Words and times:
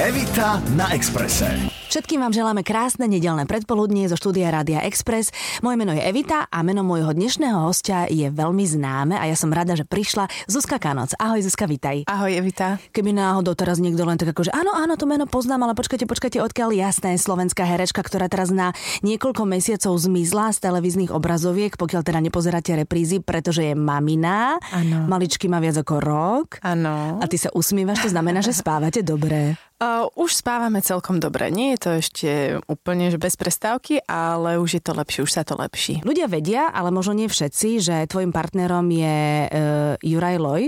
Evita 0.00 0.60
na 0.76 0.94
Exprese. 0.94 1.81
Všetkým 1.92 2.24
vám 2.24 2.32
želáme 2.32 2.64
krásne 2.64 3.04
nedelné 3.04 3.44
predpoludnie 3.44 4.08
zo 4.08 4.16
štúdia 4.16 4.48
Rádia 4.48 4.80
Express. 4.80 5.28
Moje 5.60 5.76
meno 5.76 5.92
je 5.92 6.00
Evita 6.00 6.48
a 6.48 6.64
meno 6.64 6.80
môjho 6.80 7.12
dnešného 7.12 7.68
hostia 7.68 8.08
je 8.08 8.32
veľmi 8.32 8.64
známe 8.64 9.12
a 9.12 9.28
ja 9.28 9.36
som 9.36 9.52
rada, 9.52 9.76
že 9.76 9.84
prišla 9.84 10.24
Zuzka 10.48 10.80
Kanoc. 10.80 11.12
Ahoj 11.20 11.44
Zuzka, 11.44 11.68
vitaj. 11.68 12.08
Ahoj 12.08 12.32
Evita. 12.32 12.80
Keby 12.96 13.12
náhodou 13.12 13.52
teraz 13.52 13.76
niekto 13.76 14.08
len 14.08 14.16
tak 14.16 14.32
že 14.32 14.48
áno, 14.56 14.72
áno, 14.72 14.96
to 14.96 15.04
meno 15.04 15.28
poznám, 15.28 15.68
ale 15.68 15.76
počkajte, 15.76 16.08
počkajte, 16.08 16.40
odkiaľ 16.40 16.72
jasné, 16.72 17.20
slovenská 17.20 17.60
herečka, 17.68 18.00
ktorá 18.00 18.24
teraz 18.32 18.48
na 18.48 18.72
niekoľko 19.04 19.44
mesiacov 19.44 19.92
zmizla 19.92 20.56
z 20.56 20.64
televíznych 20.64 21.12
obrazoviek, 21.12 21.76
pokiaľ 21.76 22.08
teda 22.08 22.24
nepozeráte 22.24 22.72
reprízy, 22.72 23.20
pretože 23.20 23.68
je 23.68 23.76
mamina. 23.76 24.56
Áno. 24.72 25.12
Maličky 25.12 25.44
má 25.44 25.60
viac 25.60 25.76
ako 25.76 26.00
rok. 26.00 26.56
Áno. 26.64 27.20
A 27.20 27.28
ty 27.28 27.36
sa 27.36 27.52
usmívaš, 27.52 28.08
to 28.08 28.16
znamená, 28.16 28.40
že 28.40 28.56
spávate 28.56 29.04
dobre. 29.04 29.60
Už 30.14 30.30
spávame 30.38 30.78
celkom 30.78 31.18
dobre. 31.18 31.50
Nie 31.50 31.74
je 31.74 31.78
to 31.82 31.90
ešte 31.98 32.30
úplne 32.70 33.10
že 33.10 33.18
bez 33.18 33.34
prestávky, 33.34 33.98
ale 34.06 34.62
už 34.62 34.78
je 34.78 34.82
to 34.82 34.94
lepšie, 34.94 35.26
už 35.26 35.34
sa 35.34 35.42
to 35.42 35.58
lepší. 35.58 36.06
Ľudia 36.06 36.30
vedia, 36.30 36.70
ale 36.70 36.94
možno 36.94 37.18
nie 37.18 37.26
všetci, 37.26 37.68
že 37.82 38.06
tvojim 38.06 38.30
partnerom 38.30 38.86
je 38.86 39.18
uh, 39.50 39.98
Juraj 39.98 40.38
Loj, 40.38 40.62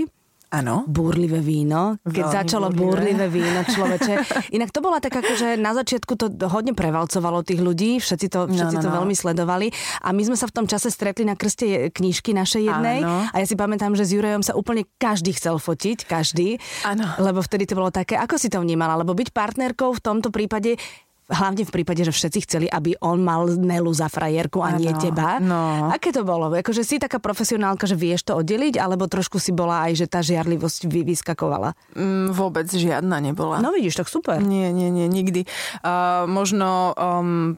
Áno. 0.49 0.85
búrlivé 0.85 1.39
víno. 1.39 1.97
Keď 2.01 2.11
Veľmi 2.21 2.37
začalo 2.37 2.67
búrlivé. 2.69 3.17
búrlivé 3.17 3.25
víno, 3.27 3.59
človeče. 3.75 4.13
Inak 4.51 4.69
to 4.69 4.79
bola 4.79 4.99
tak 4.99 5.15
ako, 5.15 5.31
že 5.33 5.47
na 5.55 5.73
začiatku 5.73 6.13
to 6.13 6.25
hodne 6.47 6.71
prevalcovalo 6.71 7.41
tých 7.41 7.59
ľudí, 7.59 7.97
všetci 7.97 8.27
to, 8.29 8.39
všetci 8.47 8.75
No, 8.75 8.79
no, 8.79 8.83
to 8.83 8.89
no. 8.89 8.95
veľmi 9.01 9.15
sledovali 9.15 9.67
a 9.99 10.09
my 10.09 10.21
sme 10.23 10.37
sa 10.37 10.45
v 10.45 10.55
tom 10.55 10.65
čase 10.65 10.87
stretli 10.87 11.23
na 11.23 11.33
krste 11.33 11.89
knižky 11.89 12.31
našej 12.31 12.61
jednej 12.65 13.03
Áno. 13.03 13.27
a 13.27 13.35
ja 13.35 13.45
si 13.45 13.55
pamätám, 13.55 13.93
že 13.93 14.05
s 14.05 14.13
Jurajom 14.13 14.41
sa 14.41 14.53
úplne 14.53 14.85
každý 14.95 15.31
chcel 15.31 15.57
fotiť, 15.57 16.05
každý. 16.05 16.57
Áno. 16.83 17.03
Lebo 17.17 17.39
vtedy 17.39 17.65
to 17.65 17.75
bolo 17.75 17.89
také, 17.89 18.15
ako 18.15 18.35
si 18.35 18.47
to 18.47 18.59
vnímala, 18.59 18.95
lebo 18.95 19.11
byť 19.11 19.29
partnerkou 19.31 19.91
v 19.91 20.01
tomto 20.01 20.29
prípade 20.29 20.77
Hlavne 21.25 21.65
v 21.65 21.73
prípade, 21.73 22.05
že 22.05 22.13
všetci 22.13 22.39
chceli, 22.45 22.67
aby 22.69 22.93
on 23.01 23.25
mal 23.25 23.49
Nelu 23.49 23.89
za 23.89 24.05
frajerku 24.05 24.61
a 24.61 24.77
nie 24.77 24.93
Áno, 24.93 25.01
teba. 25.01 25.41
no. 25.41 25.89
Aké 25.89 26.13
to 26.13 26.21
bolo? 26.21 26.53
Akože 26.53 26.85
si 26.85 27.01
taká 27.01 27.17
profesionálka, 27.17 27.89
že 27.89 27.97
vieš 27.97 28.29
to 28.29 28.37
oddeliť, 28.37 28.77
alebo 28.77 29.09
trošku 29.09 29.41
si 29.41 29.49
bola 29.49 29.89
aj, 29.89 30.05
že 30.05 30.05
tá 30.05 30.21
žiarlivosť 30.21 30.85
vy, 30.85 31.01
vyskakovala? 31.01 31.73
Mm, 31.97 32.29
vôbec 32.29 32.69
žiadna 32.69 33.17
nebola. 33.25 33.57
No 33.57 33.73
vidíš, 33.73 34.05
tak 34.05 34.07
super. 34.13 34.37
Nie, 34.37 34.69
nie, 34.69 34.93
nie, 34.93 35.09
nikdy. 35.09 35.49
Uh, 35.81 36.29
možno 36.29 36.93
um, 36.93 37.57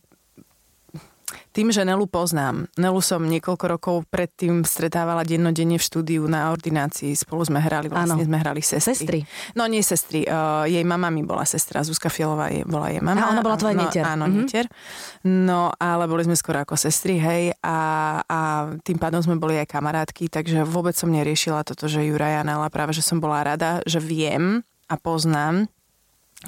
tým, 1.51 1.75
že 1.75 1.83
Nelu 1.83 2.07
poznám. 2.07 2.71
Nelu 2.79 3.03
som 3.03 3.19
niekoľko 3.19 3.65
rokov 3.67 3.95
predtým 4.07 4.63
stretávala 4.63 5.27
dennodenne 5.27 5.75
v 5.75 5.83
štúdiu 5.83 6.23
na 6.23 6.55
ordinácii. 6.55 7.11
Spolu 7.13 7.43
sme 7.43 7.59
hrali, 7.59 7.91
vlastne 7.91 8.23
Áno. 8.23 8.27
sme 8.31 8.37
hrali 8.39 8.63
sestry. 8.63 8.95
Sestry? 8.95 9.19
No 9.51 9.67
nie 9.67 9.83
sestry. 9.83 10.23
Uh, 10.23 10.63
jej 10.65 10.87
mama 10.87 11.11
mi 11.11 11.27
bola 11.27 11.43
sestra. 11.43 11.83
Zuzka 11.83 12.07
Fielová 12.07 12.47
je, 12.47 12.63
bola 12.63 12.87
jej 12.87 13.03
mama. 13.03 13.19
A 13.19 13.31
ona 13.35 13.43
bola 13.43 13.59
tvoja 13.59 13.75
no, 13.75 13.83
netier. 13.83 14.07
Áno, 14.07 14.23
Mhm. 14.27 14.35
netier. 14.39 14.65
No, 15.27 15.67
ale 15.75 16.07
boli 16.07 16.23
sme 16.23 16.39
skoro 16.39 16.63
ako 16.63 16.79
sestry, 16.79 17.19
hej. 17.19 17.51
A, 17.59 17.77
a 18.23 18.39
tým 18.79 18.95
pádom 18.95 19.19
sme 19.19 19.35
boli 19.35 19.59
aj 19.59 19.67
kamarátky, 19.67 20.31
takže 20.31 20.63
vôbec 20.63 20.95
som 20.95 21.11
neriešila 21.11 21.67
toto, 21.67 21.91
že 21.91 22.07
Juraja 22.07 22.47
Nela. 22.47 22.71
Práve, 22.71 22.95
že 22.95 23.03
som 23.03 23.19
bola 23.19 23.43
rada, 23.43 23.83
že 23.83 23.99
viem 23.99 24.63
a 24.87 24.95
poznám 24.95 25.67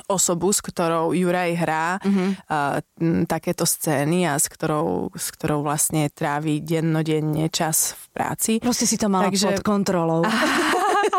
osobu, 0.06 0.50
s 0.50 0.62
ktorou 0.62 1.12
Juraj 1.12 1.52
hrá 1.56 1.98
Mhm. 2.00 2.10
uh-huh. 2.10 2.32
uh, 2.46 2.78
m, 3.00 3.26
takéto 3.26 3.66
scény 3.66 4.24
a 4.24 4.36
s 4.36 4.46
ktorou, 4.46 5.10
s 5.12 5.32
ktorou 5.32 5.62
vlastne 5.62 6.08
trávi 6.08 6.60
dennodenne 6.60 7.50
čas 7.50 7.94
v 7.94 8.04
práci. 8.12 8.52
Proste 8.58 8.86
si 8.86 8.96
to 8.96 9.08
mala 9.08 9.28
Takže- 9.28 9.50
pod 9.50 9.60
kontrolou. 9.62 10.22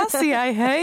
Asi 0.00 0.32
aj, 0.32 0.50
hej. 0.50 0.82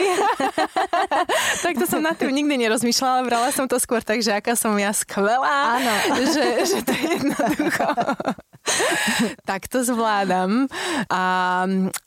tak 1.63 1.73
to 1.75 1.85
som 1.85 1.99
nad 1.99 2.13
tým 2.13 2.29
nikdy 2.29 2.59
nerozmýšľala, 2.59 3.23
brala 3.23 3.49
som 3.49 3.65
to 3.65 3.75
skôr 3.77 3.99
tak, 3.99 4.21
že 4.21 4.31
aká 4.31 4.53
som 4.53 4.75
ja 4.75 4.91
skvelá, 4.91 5.79
Áno. 5.79 5.93
že, 6.27 6.45
že 6.63 6.77
to 6.81 6.91
je 6.91 7.03
jednoducho. 7.17 7.87
tak 9.49 9.67
to 9.67 9.83
zvládam. 9.83 10.67
A 11.11 11.23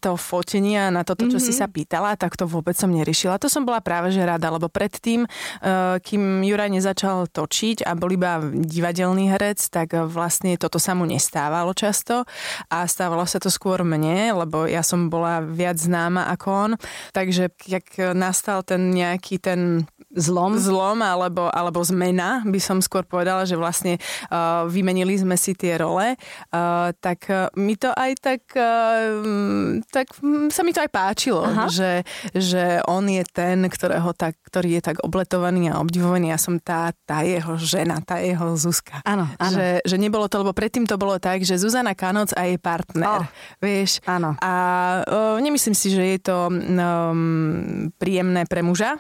to 0.01 0.17
fotenie 0.17 0.79
a 0.79 0.95
na 0.95 1.03
toto, 1.03 1.27
čo 1.27 1.39
mm-hmm. 1.39 1.47
si 1.47 1.53
sa 1.53 1.67
pýtala, 1.67 2.15
tak 2.17 2.37
to 2.37 2.45
vôbec 2.47 2.75
som 2.77 2.91
neriešila. 2.91 3.41
To 3.43 3.49
som 3.51 3.67
bola 3.67 3.83
práve 3.83 4.11
že 4.11 4.23
rada, 4.25 4.51
lebo 4.51 4.67
predtým, 4.71 5.27
eh, 5.27 5.97
kým 6.01 6.43
Juraj 6.45 6.71
nezačal 6.71 7.31
točiť 7.31 7.87
a 7.87 7.95
bol 7.95 8.11
iba 8.13 8.43
divadelný 8.43 9.31
herec, 9.31 9.61
tak 9.71 9.95
vlastne 10.09 10.57
toto 10.57 10.83
sa 10.83 10.97
mu 10.97 11.07
nestávalo 11.07 11.75
často 11.77 12.27
a 12.69 12.85
stávalo 12.87 13.25
sa 13.25 13.39
to 13.39 13.53
skôr 13.53 13.83
mne, 13.87 14.35
lebo 14.35 14.67
ja 14.67 14.83
som 14.83 15.13
bola 15.13 15.43
viac 15.45 15.79
známa 15.79 16.31
ako 16.35 16.49
on. 16.51 16.73
Takže 17.15 17.53
jak 17.67 17.87
nastal 18.15 18.63
ten 18.63 18.91
nejaký 18.91 19.39
ten 19.39 19.87
Zlom? 20.11 20.59
zlom 20.59 20.99
alebo, 21.07 21.47
alebo 21.55 21.79
zmena, 21.87 22.43
by 22.43 22.59
som 22.59 22.83
skôr 22.83 23.07
povedala, 23.07 23.47
že 23.47 23.55
vlastne 23.55 23.97
uh, 24.29 24.67
vymenili 24.67 25.15
sme 25.15 25.39
si 25.39 25.55
tie 25.55 25.79
role, 25.79 26.19
uh, 26.19 26.91
tak 26.99 27.31
uh, 27.31 27.47
mi 27.55 27.79
to 27.79 27.95
aj 27.95 28.19
tak, 28.19 28.43
uh, 28.59 29.23
tak 29.87 30.11
mm, 30.19 30.51
sa 30.51 30.67
mi 30.67 30.75
to 30.75 30.83
aj 30.83 30.91
páčilo, 30.91 31.47
že, 31.71 32.03
že 32.35 32.83
on 32.91 33.07
je 33.07 33.23
ten, 33.31 33.63
ktorého 33.71 34.11
tak, 34.15 34.35
ktorý 34.51 34.79
je 34.79 34.83
tak 34.93 34.97
obletovaný 35.07 35.71
a 35.71 35.79
obdivovaný. 35.79 36.35
Ja 36.35 36.41
som 36.43 36.59
tá, 36.59 36.91
tá 37.07 37.23
jeho 37.23 37.55
žena, 37.55 38.03
tá 38.03 38.19
jeho 38.19 38.59
Zuzka. 38.59 38.99
Áno, 39.07 39.31
áno. 39.39 39.55
Že, 39.55 39.87
že 39.87 39.97
nebolo 39.97 40.27
to, 40.27 40.43
lebo 40.43 40.51
predtým 40.51 40.91
to 40.91 40.99
bolo 40.99 41.23
tak, 41.23 41.47
že 41.47 41.55
Zuzana 41.55 41.95
Kanoc 41.95 42.35
a 42.35 42.51
jej 42.51 42.59
partner. 42.59 43.23
Oh. 43.23 43.27
Vieš? 43.63 44.03
Áno. 44.11 44.35
A 44.43 44.53
uh, 45.07 45.37
nemyslím 45.39 45.75
si, 45.79 45.95
že 45.95 46.03
je 46.03 46.19
to 46.19 46.51
um, 46.51 47.89
príjemné 47.95 48.43
pre 48.51 48.67
muža, 48.67 48.99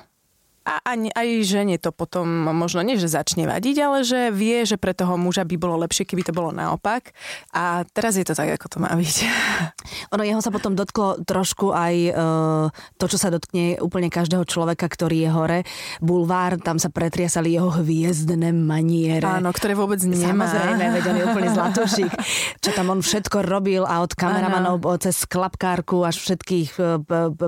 a 0.70 0.78
ani, 0.86 1.10
aj 1.10 1.28
žene 1.42 1.82
to 1.82 1.90
potom 1.90 2.46
možno 2.54 2.86
nie, 2.86 2.94
že 2.94 3.10
začne 3.10 3.50
vadiť, 3.50 3.76
ale 3.82 4.06
že 4.06 4.30
vie, 4.30 4.62
že 4.62 4.78
pre 4.78 4.94
toho 4.94 5.18
muža 5.18 5.42
by 5.42 5.58
bolo 5.58 5.74
lepšie, 5.82 6.06
keby 6.06 6.22
to 6.22 6.30
bolo 6.30 6.54
naopak. 6.54 7.10
A 7.50 7.82
teraz 7.90 8.14
je 8.14 8.22
to 8.22 8.38
tak, 8.38 8.54
ako 8.54 8.66
to 8.70 8.76
má 8.78 8.94
byť. 8.94 9.16
Ono 10.14 10.22
jeho 10.22 10.38
sa 10.38 10.54
potom 10.54 10.78
dotklo 10.78 11.26
trošku 11.26 11.74
aj 11.74 11.94
e, 12.06 12.12
to, 13.02 13.04
čo 13.10 13.18
sa 13.18 13.34
dotkne 13.34 13.82
úplne 13.82 14.06
každého 14.06 14.46
človeka, 14.46 14.86
ktorý 14.86 15.26
je 15.26 15.30
hore. 15.34 15.58
Bulvár, 15.98 16.62
tam 16.62 16.78
sa 16.78 16.86
pretriasali 16.86 17.58
jeho 17.58 17.74
hviezdne 17.82 18.54
maniere. 18.54 19.26
Áno, 19.26 19.50
ktoré 19.50 19.74
vôbec 19.74 19.98
nemá. 20.06 20.46
Samozrejme, 20.46 20.84
veď 20.94 21.04
on 21.10 21.16
je 21.18 21.24
úplne 21.26 21.48
zlatúšik. 21.50 22.12
Čo 22.62 22.70
tam 22.78 22.94
on 22.94 23.02
všetko 23.02 23.42
robil 23.42 23.82
a 23.82 24.06
od 24.06 24.14
kameramanov 24.14 24.78
cez 25.02 25.26
klapkárku 25.26 26.06
až 26.06 26.22
všetkých 26.22 26.70
e, 26.78 26.82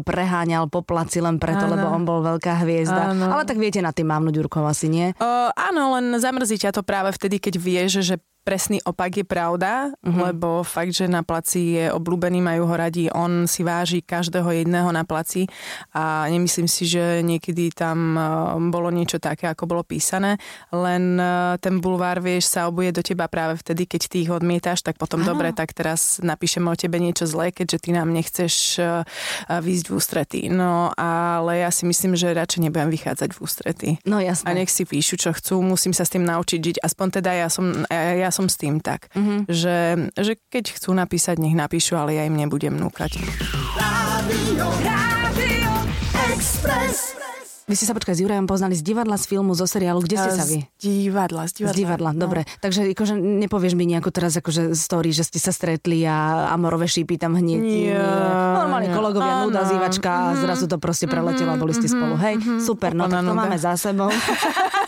preháňal 0.02 0.66
po 0.66 0.82
placi 0.82 1.22
len 1.22 1.38
preto, 1.38 1.70
Áno. 1.70 1.78
lebo 1.78 1.86
on 1.86 2.02
bol 2.02 2.18
veľká 2.24 2.66
hviezda. 2.66 3.11
Áno. 3.11 3.11
Ale 3.20 3.44
tak 3.44 3.60
viete 3.60 3.82
na 3.84 3.92
tým 3.92 4.08
mávnuť 4.08 4.34
rukou 4.40 4.64
asi 4.64 4.88
nie. 4.88 5.12
O, 5.20 5.28
áno, 5.52 5.98
len 5.98 6.16
zamrzí 6.16 6.56
ťa 6.56 6.72
to 6.78 6.82
práve 6.86 7.12
vtedy, 7.12 7.42
keď 7.42 7.54
vieš, 7.60 7.92
že 8.00 8.16
presný 8.42 8.82
opak 8.82 9.16
je 9.16 9.24
pravda, 9.24 9.94
Mhm. 9.98 10.04
uh-huh. 10.04 10.22
lebo 10.28 10.48
fakt, 10.62 10.92
že 10.92 11.06
na 11.06 11.22
placi 11.22 11.78
je 11.78 11.86
obľúbený, 11.88 12.38
majú 12.38 12.66
ho 12.66 12.74
radi, 12.74 13.06
on 13.08 13.46
si 13.46 13.62
váži 13.62 14.02
každého 14.02 14.50
jedného 14.52 14.90
na 14.90 15.02
placi 15.02 15.46
a 15.90 16.26
nemyslím 16.26 16.66
si, 16.66 16.84
že 16.84 17.22
niekedy 17.22 17.70
tam 17.70 18.14
eh, 18.14 18.22
bolo 18.68 18.90
niečo 18.90 19.16
také, 19.16 19.46
ako 19.46 19.66
bolo 19.66 19.82
písané, 19.82 20.36
len 20.70 21.16
eh, 21.16 21.54
ten 21.58 21.78
bulvár, 21.78 22.18
vieš, 22.18 22.50
sa 22.50 22.66
obuje 22.66 22.90
do 22.90 23.00
teba 23.00 23.26
práve 23.26 23.56
vtedy, 23.56 23.86
keď 23.86 24.02
ty 24.08 24.16
ich 24.20 24.30
odmietaš, 24.30 24.82
tak 24.82 24.98
potom 24.98 25.22
Áno. 25.22 25.32
dobre, 25.32 25.54
tak 25.54 25.70
teraz 25.72 26.18
napíšeme 26.18 26.66
o 26.66 26.76
tebe 26.76 26.98
niečo 26.98 27.24
zlé, 27.24 27.50
keďže 27.50 27.78
ty 27.78 27.90
nám 27.92 28.10
nechceš 28.10 28.54
eh, 28.78 29.06
výjsť 29.48 29.86
v 29.86 29.92
ústretí. 29.92 30.42
No, 30.48 30.90
ale 30.96 31.62
ja 31.62 31.70
si 31.70 31.86
myslím, 31.86 32.12
že 32.12 32.32
radšej 32.32 32.60
nebudem 32.62 32.90
vychádzať 32.90 33.30
v 33.32 33.38
ústretí. 33.38 33.90
No 34.02 34.18
A 34.18 34.24
jasné. 34.24 34.50
nech 34.52 34.68
si 34.68 34.82
píšu, 34.82 35.14
čo 35.14 35.30
chcú, 35.30 35.62
musím 35.62 35.92
sa 35.92 36.02
s 36.02 36.10
tým 36.10 36.24
naučiť 36.24 36.58
žiť. 36.58 36.76
Aspoň 36.82 37.06
teda 37.20 37.30
ja 37.32 37.46
som, 37.46 37.70
ja, 37.88 38.31
ja 38.32 38.40
som 38.40 38.48
s 38.48 38.56
tým 38.56 38.80
tak, 38.80 39.12
mm-hmm. 39.12 39.44
že, 39.44 40.08
že 40.16 40.40
keď 40.48 40.72
chcú 40.80 40.96
napísať, 40.96 41.36
nech 41.36 41.52
napíšu, 41.52 42.00
ale 42.00 42.16
ja 42.16 42.24
im 42.24 42.32
nebudem 42.32 42.72
núkať. 42.72 43.20
Vy 47.68 47.74
ste 47.76 47.84
sa 47.84 47.92
počkaj 47.92 48.16
s 48.16 48.20
Jurajom 48.24 48.48
poznali 48.48 48.72
z 48.72 48.80
divadla, 48.80 49.20
z 49.20 49.28
filmu, 49.28 49.52
zo 49.52 49.68
seriálu. 49.68 50.00
Kde 50.00 50.16
ste 50.16 50.32
sa 50.32 50.48
vy? 50.48 50.64
Z 50.80 50.88
divadla, 50.88 51.44
z 51.44 51.52
divadla. 51.60 51.76
Z 51.76 51.80
divadla, 51.84 52.10
no. 52.16 52.20
dobre. 52.24 52.40
Takže 52.64 52.88
akože 52.96 53.14
nepovieš 53.20 53.76
mi 53.76 53.84
nejakú 53.84 54.08
teraz 54.08 54.32
akože 54.40 54.72
story, 54.72 55.12
že 55.12 55.28
ste 55.28 55.36
sa 55.36 55.52
stretli 55.52 56.08
a 56.08 56.48
amorové 56.56 56.88
šípy 56.88 57.20
tam 57.20 57.36
hneď. 57.36 57.60
Nie, 57.60 58.00
Normálne 58.00 58.88
kolegovia, 58.88 59.44
Áno. 59.44 59.52
nuda, 59.52 59.68
zývačka 59.68 60.08
a 60.08 60.24
zrazu 60.40 60.64
to 60.72 60.80
proste 60.80 61.04
preletelo 61.04 61.52
a 61.52 61.60
boli 61.60 61.76
ste 61.76 61.84
spolu. 61.84 62.16
Hej, 62.16 62.64
super, 62.64 62.96
no 62.96 63.12
tak 63.12 63.28
to 63.28 63.32
máme 63.36 63.60
za 63.60 63.76
sebou. 63.76 64.08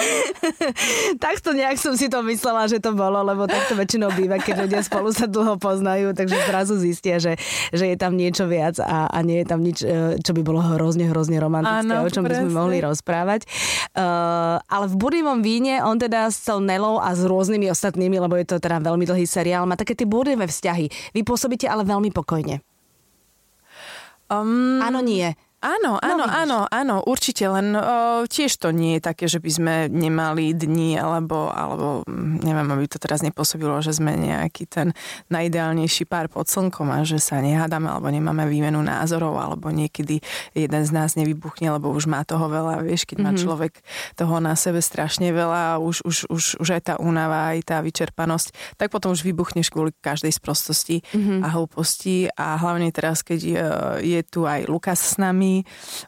takto 1.24 1.52
nejak 1.52 1.76
som 1.76 1.94
si 1.94 2.10
to 2.10 2.20
myslela, 2.26 2.66
že 2.66 2.82
to 2.82 2.92
bolo, 2.92 3.22
lebo 3.22 3.46
takto 3.46 3.76
väčšinou 3.76 4.12
býva, 4.14 4.40
keď 4.40 4.66
ľudia 4.66 4.80
spolu 4.84 5.12
sa 5.12 5.28
dlho 5.28 5.56
poznajú, 5.56 6.12
takže 6.16 6.36
zrazu 6.48 6.74
zistia, 6.80 7.22
že, 7.22 7.36
že 7.70 7.84
je 7.90 7.96
tam 7.96 8.16
niečo 8.16 8.48
viac 8.48 8.80
a, 8.82 9.08
a 9.08 9.18
nie 9.20 9.42
je 9.42 9.46
tam 9.46 9.60
nič, 9.60 9.78
e, 9.84 10.18
čo 10.20 10.32
by 10.34 10.42
bolo 10.42 10.60
hrozne, 10.62 11.08
hrozne 11.08 11.38
romantické, 11.38 11.86
Áno, 11.86 12.06
o 12.06 12.10
čom 12.10 12.24
by 12.24 12.34
sme 12.34 12.48
presne. 12.50 12.58
mohli 12.58 12.78
rozprávať. 12.80 13.40
Uh, 13.90 14.62
ale 14.70 14.86
v 14.86 14.94
Burivom 14.96 15.40
víne 15.42 15.82
on 15.82 15.98
teda 15.98 16.30
s 16.30 16.46
tou 16.46 16.62
Nelou 16.62 17.02
a 17.02 17.12
s 17.12 17.22
rôznymi 17.26 17.70
ostatnými, 17.72 18.16
lebo 18.22 18.38
je 18.38 18.46
to 18.46 18.56
teda 18.62 18.80
veľmi 18.80 19.04
dlhý 19.06 19.26
seriál, 19.26 19.66
má 19.66 19.74
také 19.74 19.98
tie 19.98 20.06
burivé 20.06 20.46
vzťahy. 20.46 21.16
Vy 21.16 21.20
pôsobíte 21.26 21.66
ale 21.66 21.82
veľmi 21.82 22.14
pokojne. 22.14 22.62
Um, 24.30 24.78
Áno, 24.78 25.02
nie. 25.02 25.34
Áno, 25.60 26.00
áno, 26.00 26.24
No, 26.24 26.24
áno, 26.24 26.58
áno, 26.68 26.96
určite, 27.04 27.44
len 27.44 27.76
o, 27.76 28.24
tiež 28.24 28.56
to 28.56 28.72
nie 28.72 28.96
je 28.96 29.04
také, 29.04 29.28
že 29.28 29.44
by 29.44 29.50
sme 29.52 29.74
nemali 29.92 30.56
dni, 30.56 30.96
alebo, 30.96 31.52
alebo 31.52 32.00
mm, 32.08 32.40
neviem, 32.40 32.68
aby 32.72 32.88
to 32.88 32.96
teraz 32.96 33.20
nepôsobilo, 33.20 33.76
že 33.84 33.92
sme 33.92 34.16
nejaký 34.16 34.64
ten 34.64 34.96
najideálnejší 35.28 36.08
pár 36.08 36.32
pod 36.32 36.48
slnkom 36.48 36.88
a 36.88 37.04
že 37.04 37.20
sa 37.20 37.44
nehádame, 37.44 37.92
alebo 37.92 38.08
nemáme 38.08 38.48
výmenu 38.48 38.80
názorov, 38.80 39.36
alebo 39.36 39.68
niekedy 39.68 40.24
jeden 40.56 40.82
z 40.84 40.90
nás 40.96 41.12
nevybuchne, 41.20 41.68
lebo 41.76 41.92
už 41.92 42.08
má 42.08 42.24
toho 42.24 42.48
veľa, 42.48 42.80
vieš, 42.80 43.04
keď 43.04 43.18
má 43.20 43.36
človek 43.36 43.84
toho 44.16 44.40
na 44.40 44.56
sebe 44.56 44.80
strašne 44.80 45.28
veľa 45.28 45.76
a 45.76 45.80
už, 45.80 46.08
už, 46.08 46.16
už, 46.32 46.44
už 46.56 46.68
aj 46.72 46.82
tá 46.88 46.94
únava, 46.96 47.52
aj 47.52 47.68
tá 47.68 47.76
vyčerpanosť, 47.84 48.80
tak 48.80 48.88
potom 48.88 49.12
už 49.12 49.20
vybuchneš 49.28 49.68
kvôli 49.68 49.92
každej 50.00 50.32
sprostosti 50.32 51.04
a 51.44 51.52
hlúposti. 51.52 52.32
A 52.32 52.56
hlavne 52.56 52.88
teraz, 52.96 53.20
keď 53.20 53.40
je, 53.44 53.64
je 54.16 54.20
tu 54.24 54.48
aj 54.48 54.64
Lukas 54.64 54.96
s 54.96 55.20
nami, 55.20 55.49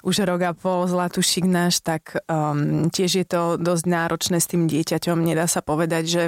už 0.03 0.15
rok 0.25 0.41
a 0.47 0.53
pol 0.53 0.87
zlatušik 0.89 1.45
náš, 1.47 1.83
tak 1.83 2.23
um, 2.27 2.89
tiež 2.89 3.11
je 3.23 3.27
to 3.27 3.43
dosť 3.59 3.85
náročné 3.87 4.39
s 4.39 4.51
tým 4.51 4.69
dieťaťom. 4.69 5.19
Nedá 5.21 5.47
sa 5.51 5.61
povedať, 5.61 6.05
že 6.07 6.23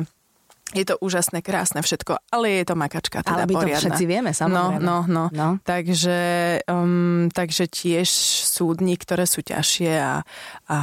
je 0.74 0.82
to 0.82 0.98
úžasné, 0.98 1.44
krásne 1.44 1.84
všetko, 1.84 2.18
ale 2.34 2.60
je 2.60 2.64
to 2.66 2.74
makačka 2.74 3.22
teda 3.22 3.46
Ale 3.46 3.46
my 3.46 3.54
to 3.54 3.68
všetci 3.78 4.04
vieme, 4.10 4.32
samozrejme. 4.34 4.82
No, 4.82 5.06
no, 5.06 5.06
no. 5.06 5.24
No. 5.30 5.48
Takže, 5.62 6.18
um, 6.66 7.30
takže 7.30 7.70
tiež 7.70 8.10
sú 8.48 8.74
dni, 8.74 8.98
ktoré 8.98 9.28
sú 9.28 9.44
ťažšie 9.44 9.92
a, 10.02 10.26
a 10.66 10.76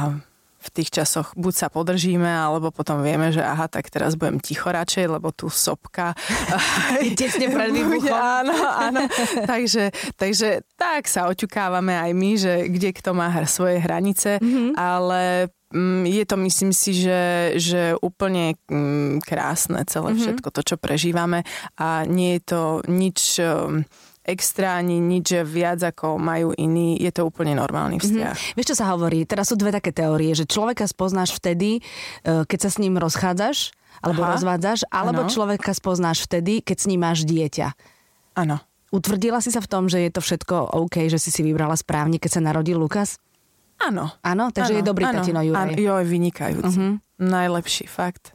v 0.62 0.68
tých 0.70 0.94
časoch 0.94 1.34
buď 1.34 1.54
sa 1.54 1.68
podržíme, 1.68 2.30
alebo 2.30 2.70
potom 2.70 3.02
vieme, 3.02 3.34
že 3.34 3.42
aha, 3.42 3.66
tak 3.66 3.90
teraz 3.90 4.14
budem 4.14 4.38
ticho 4.38 4.70
radšej, 4.70 5.18
lebo 5.18 5.34
tu 5.34 5.50
sopka. 5.50 6.14
Tesne 7.18 7.50
pred 7.50 7.74
výbuchom. 7.74 8.14
áno, 8.14 8.54
áno. 8.54 9.02
takže, 9.50 9.90
takže 10.14 10.62
tak 10.78 11.10
sa 11.10 11.26
oťukávame 11.26 11.98
aj 11.98 12.10
my, 12.14 12.30
že 12.38 12.52
kde 12.70 12.90
kto 12.94 13.10
má 13.10 13.28
svoje 13.50 13.82
hranice, 13.82 14.38
mm-hmm. 14.38 14.78
ale 14.78 15.50
mm, 15.74 16.06
je 16.06 16.24
to, 16.24 16.36
myslím 16.38 16.70
si, 16.70 16.94
že, 16.94 17.54
že 17.58 17.82
úplne 17.98 18.54
mm, 18.70 19.26
krásne 19.26 19.82
celé 19.90 20.14
mm-hmm. 20.14 20.22
všetko 20.22 20.48
to, 20.54 20.60
čo 20.62 20.76
prežívame 20.78 21.42
a 21.74 22.06
nie 22.06 22.38
je 22.38 22.42
to 22.46 22.62
nič 22.86 23.42
um, 23.42 23.82
extra 24.22 24.78
ani 24.78 25.02
nič 25.02 25.42
viac 25.42 25.82
ako 25.82 26.16
majú 26.16 26.54
iní. 26.54 26.94
Je 26.98 27.10
to 27.10 27.26
úplne 27.26 27.58
normálny 27.58 27.98
vzťah. 27.98 28.36
Mm-hmm. 28.38 28.56
Vieš, 28.56 28.68
čo 28.74 28.78
sa 28.78 28.94
hovorí? 28.94 29.26
Teraz 29.26 29.50
sú 29.50 29.58
dve 29.58 29.74
také 29.74 29.90
teórie, 29.90 30.32
že 30.32 30.46
človeka 30.46 30.86
spoznáš 30.86 31.34
vtedy, 31.34 31.78
e, 31.78 32.46
keď 32.46 32.58
sa 32.58 32.70
s 32.70 32.78
ním 32.78 32.98
rozchádzaš, 33.02 33.74
alebo 34.02 34.22
Aha. 34.26 34.38
rozvádzaš, 34.38 34.88
alebo 34.88 35.26
Áno. 35.26 35.30
človeka 35.30 35.70
spoznáš 35.74 36.24
vtedy, 36.26 36.62
keď 36.62 36.76
s 36.78 36.88
ním 36.90 37.00
máš 37.02 37.26
dieťa. 37.26 37.74
Áno. 38.38 38.62
Utvrdila 38.92 39.40
si 39.40 39.48
sa 39.48 39.64
v 39.64 39.70
tom, 39.70 39.88
že 39.88 40.04
je 40.04 40.10
to 40.12 40.20
všetko 40.20 40.76
OK, 40.76 41.08
že 41.08 41.16
si 41.16 41.32
si 41.32 41.40
vybrala 41.40 41.74
správne, 41.74 42.20
keď 42.20 42.30
sa 42.38 42.40
narodil 42.44 42.76
Lukas? 42.76 43.16
Áno. 43.80 44.12
Áno, 44.20 44.52
takže 44.52 44.76
áno, 44.76 44.78
je 44.78 44.84
dobrý 44.84 45.04
áno, 45.08 45.16
tatino 45.18 45.40
Juraj. 45.42 45.74
Áno, 45.74 45.80
joj, 45.80 46.04
vynikajúci. 46.06 46.76
Mhm. 46.78 46.90
Najlepší, 47.22 47.86
fakt. 47.88 48.34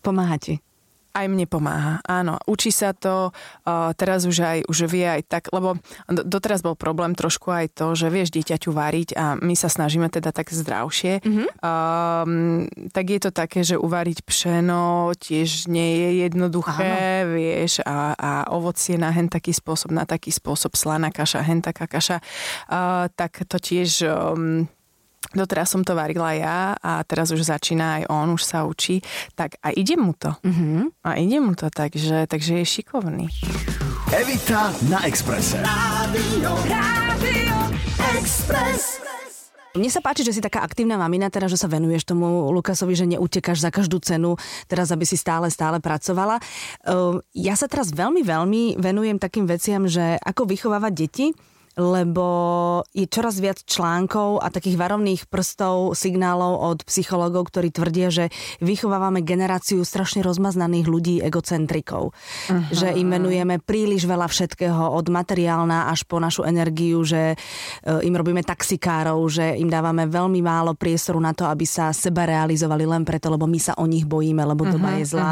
Pomáha 0.00 0.40
ti. 0.40 0.62
Aj 1.10 1.26
mne 1.26 1.42
pomáha, 1.50 1.98
áno. 2.06 2.38
Učí 2.46 2.70
sa 2.70 2.94
to, 2.94 3.34
uh, 3.66 3.90
teraz 3.98 4.30
už 4.30 4.38
aj 4.46 4.58
už 4.70 4.86
vie 4.86 5.02
aj 5.02 5.26
tak, 5.26 5.44
lebo 5.50 5.74
do- 6.06 6.22
doteraz 6.22 6.62
bol 6.62 6.78
problém 6.78 7.18
trošku 7.18 7.50
aj 7.50 7.74
to, 7.74 7.98
že 7.98 8.14
vieš 8.14 8.30
dieťaťu 8.30 8.70
variť 8.70 9.18
a 9.18 9.34
my 9.34 9.58
sa 9.58 9.66
snažíme 9.66 10.06
teda 10.06 10.30
tak 10.30 10.54
zdravšie. 10.54 11.18
Mm-hmm. 11.18 11.48
Um, 11.66 12.70
tak 12.94 13.10
je 13.10 13.20
to 13.26 13.30
také, 13.34 13.66
že 13.66 13.74
uvariť 13.74 14.22
pšeno 14.22 15.10
tiež 15.18 15.66
nie 15.66 15.98
je 15.98 16.10
jednoduché, 16.30 17.26
áno. 17.26 17.34
vieš, 17.34 17.82
a, 17.82 18.14
a 18.14 18.30
ovocie 18.54 18.94
na 18.94 19.10
hen 19.10 19.26
taký 19.26 19.50
spôsob, 19.50 19.90
na 19.90 20.06
taký 20.06 20.30
spôsob, 20.30 20.78
slaná 20.78 21.10
kaša, 21.10 21.42
hen 21.42 21.58
taká 21.58 21.90
kaša. 21.90 22.22
Uh, 22.70 23.10
tak 23.18 23.42
to 23.50 23.58
tiež... 23.58 24.06
Um, 24.06 24.70
Doteraz 25.30 25.70
som 25.70 25.86
to 25.86 25.94
varila 25.94 26.34
ja 26.34 26.74
a 26.74 27.06
teraz 27.06 27.30
už 27.30 27.46
začína 27.46 28.02
aj 28.02 28.10
on, 28.10 28.34
už 28.34 28.42
sa 28.42 28.66
učí, 28.66 28.98
tak 29.38 29.62
a 29.62 29.70
ide 29.70 29.94
mu 29.94 30.10
to. 30.18 30.34
Uh-huh. 30.42 30.90
A 31.06 31.22
ide 31.22 31.38
mu 31.38 31.54
to, 31.54 31.70
takže, 31.70 32.26
takže 32.26 32.58
je 32.58 32.64
šikovný. 32.66 33.30
Evita 34.10 34.74
na 34.90 35.06
Exprese. 35.06 35.62
Mne 39.70 39.86
sa 39.86 40.02
páči, 40.02 40.26
že 40.26 40.34
si 40.34 40.42
taká 40.42 40.66
aktívna 40.66 40.98
mamina, 40.98 41.30
teda, 41.30 41.46
že 41.46 41.54
sa 41.54 41.70
venuješ 41.70 42.10
tomu 42.10 42.50
Lukasovi, 42.50 42.98
že 42.98 43.06
neutekáš 43.06 43.62
za 43.62 43.70
každú 43.70 44.02
cenu, 44.02 44.34
teraz 44.66 44.90
aby 44.90 45.06
si 45.06 45.14
stále, 45.14 45.46
stále 45.46 45.78
pracovala. 45.78 46.42
Uh, 46.82 47.22
Ja 47.38 47.54
sa 47.54 47.70
teraz 47.70 47.94
veľmi, 47.94 48.26
veľmi 48.26 48.82
venujem 48.82 49.22
takým 49.22 49.46
veciam, 49.46 49.86
že 49.86 50.18
ako 50.26 50.50
vychovávať 50.50 50.92
deti, 50.98 51.26
lebo 51.80 52.28
je 52.92 53.08
čoraz 53.08 53.40
viac 53.40 53.64
článkov 53.64 54.44
a 54.44 54.52
takých 54.52 54.76
varovných 54.76 55.32
prstov, 55.32 55.96
signálov 55.96 56.60
od 56.60 56.78
psychológov, 56.84 57.48
ktorí 57.48 57.72
tvrdia, 57.72 58.12
že 58.12 58.24
vychovávame 58.60 59.24
generáciu 59.24 59.80
strašne 59.80 60.20
rozmaznaných 60.20 60.86
ľudí, 60.86 61.16
egocentrikov. 61.24 62.12
Uh-huh. 62.12 62.62
Že 62.68 63.00
im 63.00 63.08
venujeme 63.08 63.56
príliš 63.64 64.04
veľa 64.04 64.28
všetkého, 64.28 64.92
od 64.92 65.06
materiálna 65.08 65.88
až 65.88 66.04
po 66.04 66.20
našu 66.20 66.44
energiu, 66.44 67.00
že 67.00 67.32
e, 67.32 67.36
im 68.04 68.12
robíme 68.12 68.44
taxikárov, 68.44 69.24
že 69.32 69.56
im 69.56 69.72
dávame 69.72 70.04
veľmi 70.04 70.44
málo 70.44 70.76
priestoru 70.76 71.16
na 71.16 71.32
to, 71.32 71.48
aby 71.48 71.64
sa 71.64 71.96
seba 71.96 72.28
realizovali 72.28 72.84
len 72.84 73.02
preto, 73.08 73.32
lebo 73.32 73.48
my 73.48 73.56
sa 73.56 73.72
o 73.80 73.88
nich 73.88 74.04
bojíme, 74.04 74.44
lebo 74.44 74.68
doba 74.68 75.00
je 75.00 75.04
zlá. 75.08 75.30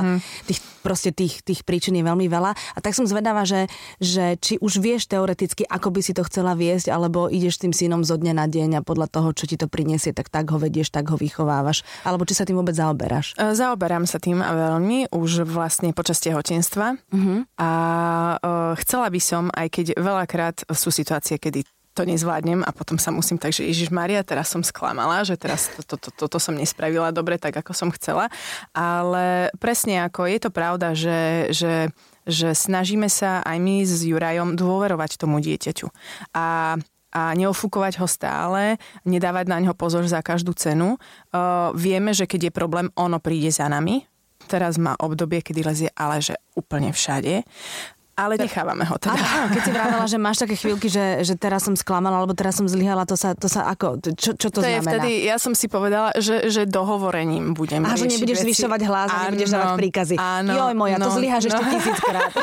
Tých, 0.49 0.61
proste 0.81 1.13
tých, 1.13 1.45
tých 1.45 1.67
príčin 1.67 1.99
je 1.99 2.05
veľmi 2.07 2.25
veľa. 2.31 2.51
A 2.55 2.79
tak 2.81 2.97
som 2.97 3.05
zvedavá, 3.05 3.45
že, 3.45 3.69
že 4.01 4.41
či 4.41 4.57
už 4.63 4.81
vieš 4.81 5.11
teoreticky, 5.11 5.67
ako 5.69 5.93
by 5.93 6.01
si 6.01 6.17
to 6.17 6.25
chcela 6.39 6.55
viesť, 6.55 6.95
alebo 6.95 7.27
ideš 7.27 7.59
s 7.59 7.63
tým 7.67 7.75
synom 7.75 8.07
zo 8.07 8.15
dňa 8.15 8.31
na 8.39 8.47
deň 8.47 8.79
a 8.79 8.87
podľa 8.87 9.11
toho, 9.11 9.35
čo 9.35 9.51
ti 9.51 9.59
to 9.59 9.67
prinesie, 9.67 10.15
tak 10.15 10.31
tak 10.31 10.47
ho 10.55 10.63
vedieš, 10.63 10.95
tak 10.95 11.11
ho 11.11 11.19
vychovávaš. 11.19 11.83
Alebo 12.07 12.23
či 12.23 12.39
sa 12.39 12.47
tým 12.47 12.63
vôbec 12.63 12.79
zaoberáš. 12.79 13.35
E, 13.35 13.59
Zaoberám 13.59 14.07
sa 14.07 14.23
tým 14.23 14.39
veľmi 14.39 15.11
už 15.11 15.43
vlastne 15.43 15.91
počas 15.91 16.23
tehotenstva 16.23 16.95
uh-huh. 16.95 17.43
a 17.59 17.71
uh, 18.39 18.79
chcela 18.79 19.11
by 19.11 19.19
som, 19.19 19.51
aj 19.51 19.67
keď 19.67 19.87
veľakrát 19.99 20.63
sú 20.71 20.95
situácie, 20.95 21.43
kedy 21.43 21.67
to 21.99 22.07
nezvládnem 22.07 22.63
a 22.63 22.71
potom 22.71 22.95
sa 22.95 23.11
musím 23.11 23.43
tak, 23.43 23.51
že 23.51 23.67
Ježiš 23.67 23.91
Maria, 23.91 24.23
teraz 24.23 24.55
som 24.55 24.63
sklamala, 24.63 25.27
že 25.27 25.35
teraz 25.35 25.67
toto 25.75 25.99
to, 25.99 26.07
to, 26.07 26.09
to, 26.15 26.25
to 26.31 26.39
som 26.39 26.55
nespravila 26.55 27.11
dobre 27.11 27.43
tak, 27.43 27.59
ako 27.59 27.75
som 27.75 27.91
chcela. 27.91 28.31
Ale 28.71 29.51
presne 29.59 30.07
ako 30.07 30.31
je 30.31 30.39
to 30.39 30.51
pravda, 30.55 30.95
že, 30.95 31.51
že, 31.51 31.91
že 32.29 32.53
snažíme 32.53 33.09
sa 33.09 33.41
aj 33.43 33.57
my 33.57 33.83
s 33.83 34.05
Jurajom 34.05 34.55
dôverovať 34.55 35.17
tomu 35.17 35.41
dieťaťu. 35.41 35.89
A 36.37 36.77
a 37.09 37.33
neofúkovať 37.33 38.05
ho 38.05 38.07
stále, 38.07 38.77
nedávať 39.09 39.49
na 39.49 39.57
neho 39.65 39.73
pozor 39.73 40.05
za 40.05 40.21
každú 40.21 40.53
cenu. 40.53 41.01
Uh, 41.33 41.73
vieme, 41.73 42.13
že 42.13 42.29
keď 42.29 42.49
je 42.49 42.53
problém, 42.53 42.93
ono 43.01 43.17
príde 43.17 43.49
za 43.49 43.65
nami. 43.65 44.05
Teraz 44.45 44.77
má 44.77 44.93
obdobie, 45.01 45.41
kedy 45.41 45.61
lezie 45.65 45.91
ale 45.97 46.21
že 46.21 46.37
úplne 46.53 46.93
všade. 46.93 47.49
Ale 48.19 48.35
nechávame 48.35 48.83
ho 48.83 48.95
teda. 48.97 49.15
Áno, 49.15 49.47
keď 49.49 49.61
si 49.63 49.71
vravela, 49.71 50.05
že 50.05 50.17
máš 50.17 50.37
také 50.39 50.53
chvíľky, 50.53 50.87
že, 50.87 51.23
že 51.23 51.33
teraz 51.33 51.63
som 51.63 51.73
sklamala, 51.73 52.17
alebo 52.17 52.33
teraz 52.33 52.53
som 52.53 52.65
zlyhala, 52.65 53.05
to 53.05 53.15
sa, 53.15 53.33
to 53.33 53.47
sa 53.47 53.65
ako, 53.69 53.99
čo, 54.11 54.35
čo 54.35 54.49
to, 54.49 54.51
to 54.51 54.65
je 54.65 54.77
znamená? 54.77 54.99
vtedy, 54.99 55.23
ja 55.23 55.37
som 55.37 55.53
si 55.53 55.67
povedala, 55.67 56.11
že, 56.17 56.47
že 56.47 56.65
dohovorením 56.65 57.53
budem 57.53 57.81
A 57.81 57.95
že 57.95 58.05
nebudeš 58.05 58.37
veci. 58.37 58.45
zvyšovať 58.51 58.81
hlas 58.85 59.09
a 59.09 59.17
nebudeš 59.29 59.49
dávať 59.49 59.71
príkazy. 59.79 60.15
Áno, 60.17 60.51
Joj 60.51 60.73
moja, 60.75 60.97
to 60.97 61.05
no, 61.05 61.15
zlyháš 61.15 61.43
ešte 61.47 61.61
no. 61.61 61.71
tisíckrát. 61.71 62.31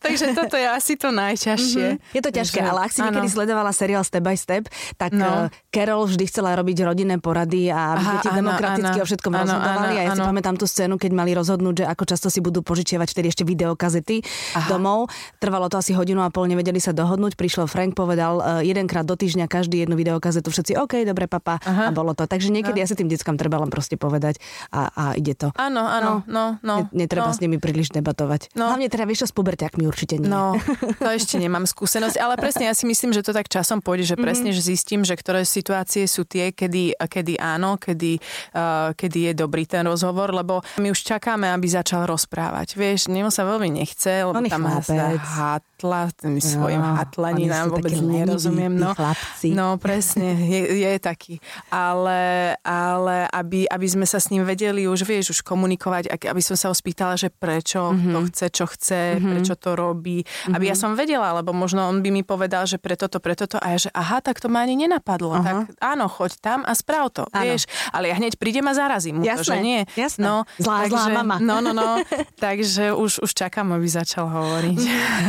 Takže 0.00 0.32
toto 0.32 0.54
je 0.54 0.66
asi 0.66 0.92
to 0.94 1.08
najťažšie. 1.08 1.86
Je 2.10 2.20
to 2.20 2.30
ťažké, 2.30 2.56
Že- 2.56 2.66
ale 2.66 2.78
ak 2.80 2.90
si 2.90 2.98
áno. 2.98 3.04
niekedy 3.10 3.26
sledovala 3.28 3.70
seriál 3.70 4.02
Step 4.02 4.20
by 4.20 4.34
Step, 4.34 4.62
tak 4.96 5.12
No. 5.12 5.46
no. 5.46 5.48
Carol 5.68 6.02
vždy 6.04 6.24
chcela 6.26 6.54
robiť 6.54 6.76
rodinné 6.82 7.16
porady 7.18 7.68
a 7.68 7.94
Aha, 7.94 8.10
deti 8.14 8.26
áno, 8.28 8.36
demokraticky 8.40 8.92
áno. 8.92 9.00
o 9.00 9.06
všetkom 9.06 9.32
Áno, 9.32 9.40
rozhodovali. 9.40 9.86
áno, 9.86 9.92
a 9.92 10.00
ja 10.00 10.10
si 10.10 10.16
áno. 10.16 10.26
pamätám 10.26 10.54
tú 10.54 10.64
scénu, 10.64 10.94
keď 10.96 11.10
mali 11.12 11.30
rozhodnúť, 11.32 11.74
že 11.76 11.84
ako 11.86 12.02
často 12.04 12.26
si 12.28 12.38
budú 12.40 12.60
požičiavať 12.60 13.03
vtedy 13.08 13.28
ešte 13.28 13.44
videokazety 13.44 14.20
Aha. 14.54 14.68
domov. 14.70 15.08
Trvalo 15.38 15.68
to 15.68 15.76
asi 15.76 15.92
hodinu 15.92 16.22
a 16.22 16.30
pol, 16.30 16.46
nevedeli 16.46 16.78
sa 16.78 16.92
dohodnúť. 16.92 17.34
Prišiel 17.34 17.66
Frank, 17.66 17.92
povedal 17.92 18.62
e, 18.62 18.68
jedenkrát 18.68 19.04
do 19.04 19.14
týždňa 19.14 19.46
každý 19.46 19.82
jednu 19.82 19.94
videokazetu, 19.94 20.48
všetci 20.48 20.78
OK, 20.78 21.04
dobre 21.04 21.26
papa 21.26 21.58
Aha. 21.62 21.88
a 21.88 21.90
bolo 21.90 22.12
to. 22.12 22.24
Takže 22.24 22.48
niekedy 22.48 22.80
asi 22.80 22.94
tým 22.94 23.08
deckám 23.08 23.36
treba 23.36 23.60
len 23.60 23.68
proste 23.68 23.98
povedať 23.98 24.38
a, 24.70 24.88
a 24.92 25.04
ide 25.14 25.34
to. 25.34 25.50
Áno, 25.54 25.84
áno, 25.84 26.22
no, 26.24 26.58
no. 26.60 26.88
Ne- 26.90 27.04
Netreba 27.04 27.30
no. 27.30 27.36
s 27.36 27.40
nimi 27.40 27.60
príliš 27.60 27.92
debatovať. 27.92 28.54
No. 28.56 28.72
Hlavne 28.72 28.88
teda 28.88 29.04
vieš 29.04 29.26
čo, 29.26 29.30
s 29.30 29.34
puberťakmi 29.36 29.84
určite 29.84 30.16
nie. 30.16 30.26
No, 30.26 30.56
to 31.02 31.08
ešte 31.10 31.36
nemám 31.36 31.68
skúsenosť, 31.68 32.16
ale 32.16 32.34
presne 32.36 32.66
ja 32.66 32.74
si 32.74 32.88
myslím, 32.88 33.12
že 33.12 33.20
to 33.20 33.36
tak 33.36 33.48
časom 33.48 33.78
pôjde, 33.78 34.14
že 34.14 34.16
presne, 34.16 34.50
Mhm. 34.50 34.56
že 34.56 34.62
zistím, 34.64 35.00
že 35.04 35.14
ktoré 35.14 35.42
situácie 35.44 36.04
sú 36.06 36.24
tie, 36.24 36.50
kedy, 36.50 36.96
kedy 36.96 37.36
áno, 37.36 37.76
kedy, 37.76 38.18
uh, 38.52 38.92
kedy 38.92 39.18
je 39.28 39.32
dobrý 39.34 39.64
ten 39.64 39.84
rozhovor, 39.84 40.30
lebo 40.30 40.60
my 40.78 40.88
už 40.88 41.00
čakáme, 41.02 41.50
aby 41.50 41.66
začal 41.66 42.04
rozprávať. 42.04 42.74
Vieš, 42.74 42.93
nemu 43.10 43.30
sa 43.30 43.42
veľmi 43.44 43.68
nechce, 43.70 44.24
lebo 44.24 44.38
On 44.38 44.44
tam 44.46 44.62
chlapec. 44.62 45.20
há, 45.20 45.52
hatla, 45.84 46.08
tým 46.16 46.40
svojim 46.40 46.80
No, 46.80 46.96
hatlaninám 46.96 47.66
vôbec 47.68 47.92
nerozumiem. 47.94 48.72
No, 48.72 48.96
chlapci. 48.96 49.52
no 49.52 49.76
presne, 49.76 50.32
je, 50.34 50.80
je 50.80 50.92
taký. 50.96 51.34
Ale, 51.68 52.54
ale 52.58 53.28
aby, 53.28 53.68
aby 53.68 53.86
sme 53.86 54.06
sa 54.06 54.16
s 54.16 54.30
ním 54.30 54.42
vedeli 54.42 54.88
už, 54.88 55.04
vieš, 55.04 55.26
už 55.30 55.40
komunikovať, 55.42 56.08
aby 56.24 56.40
som 56.40 56.56
sa 56.56 56.68
ho 56.68 56.74
spýtala, 56.74 57.14
že 57.14 57.28
prečo 57.28 57.92
Mhm. 57.92 58.10
to 58.10 58.20
chce, 58.24 58.46
čo 58.50 58.64
chce, 58.66 59.00
prečo 59.18 59.54
to 59.54 59.76
robí. 59.76 60.24
Aby 60.48 60.72
ja 60.72 60.76
som 60.78 60.94
vedela, 60.94 61.34
lebo 61.34 61.52
možno 61.52 61.84
on 61.84 62.00
by 62.00 62.08
mi 62.10 62.22
povedal, 62.22 62.64
že 62.64 62.78
preto 62.78 63.04
to, 63.06 63.20
preto 63.20 63.44
to. 63.44 63.58
A 63.58 63.76
ja, 63.76 63.78
že 63.78 63.90
aha, 63.90 64.18
tak 64.18 64.40
to 64.40 64.48
ma 64.48 64.64
ani 64.64 64.78
nenapadlo. 64.78 65.36
Tak 65.36 65.76
áno, 65.78 66.06
choď 66.06 66.32
tam 66.38 66.58
a 66.62 66.72
správ 66.72 67.12
to, 67.12 67.28
Áno. 67.28 67.44
vieš. 67.44 67.68
Ale 67.90 68.08
ja 68.08 68.16
hneď 68.16 68.36
prídem 68.36 68.64
a 68.64 68.72
zarazím 68.72 69.20
mu 69.20 69.22
to, 69.22 69.28
Jasné, 69.30 69.44
že 69.44 69.54
nie. 69.60 69.80
jasné. 69.94 70.22
No, 70.22 70.48
Zlá, 70.56 70.88
zlá 70.88 71.04
mama. 71.12 71.36
No, 71.38 71.60
no, 71.60 71.70
no. 71.70 72.00
takže 72.38 72.94
už, 72.94 73.20
už 73.20 73.30
čakám, 73.30 73.68
aby 73.70 73.84
začal 73.84 74.24
hovoriť. 74.26 74.78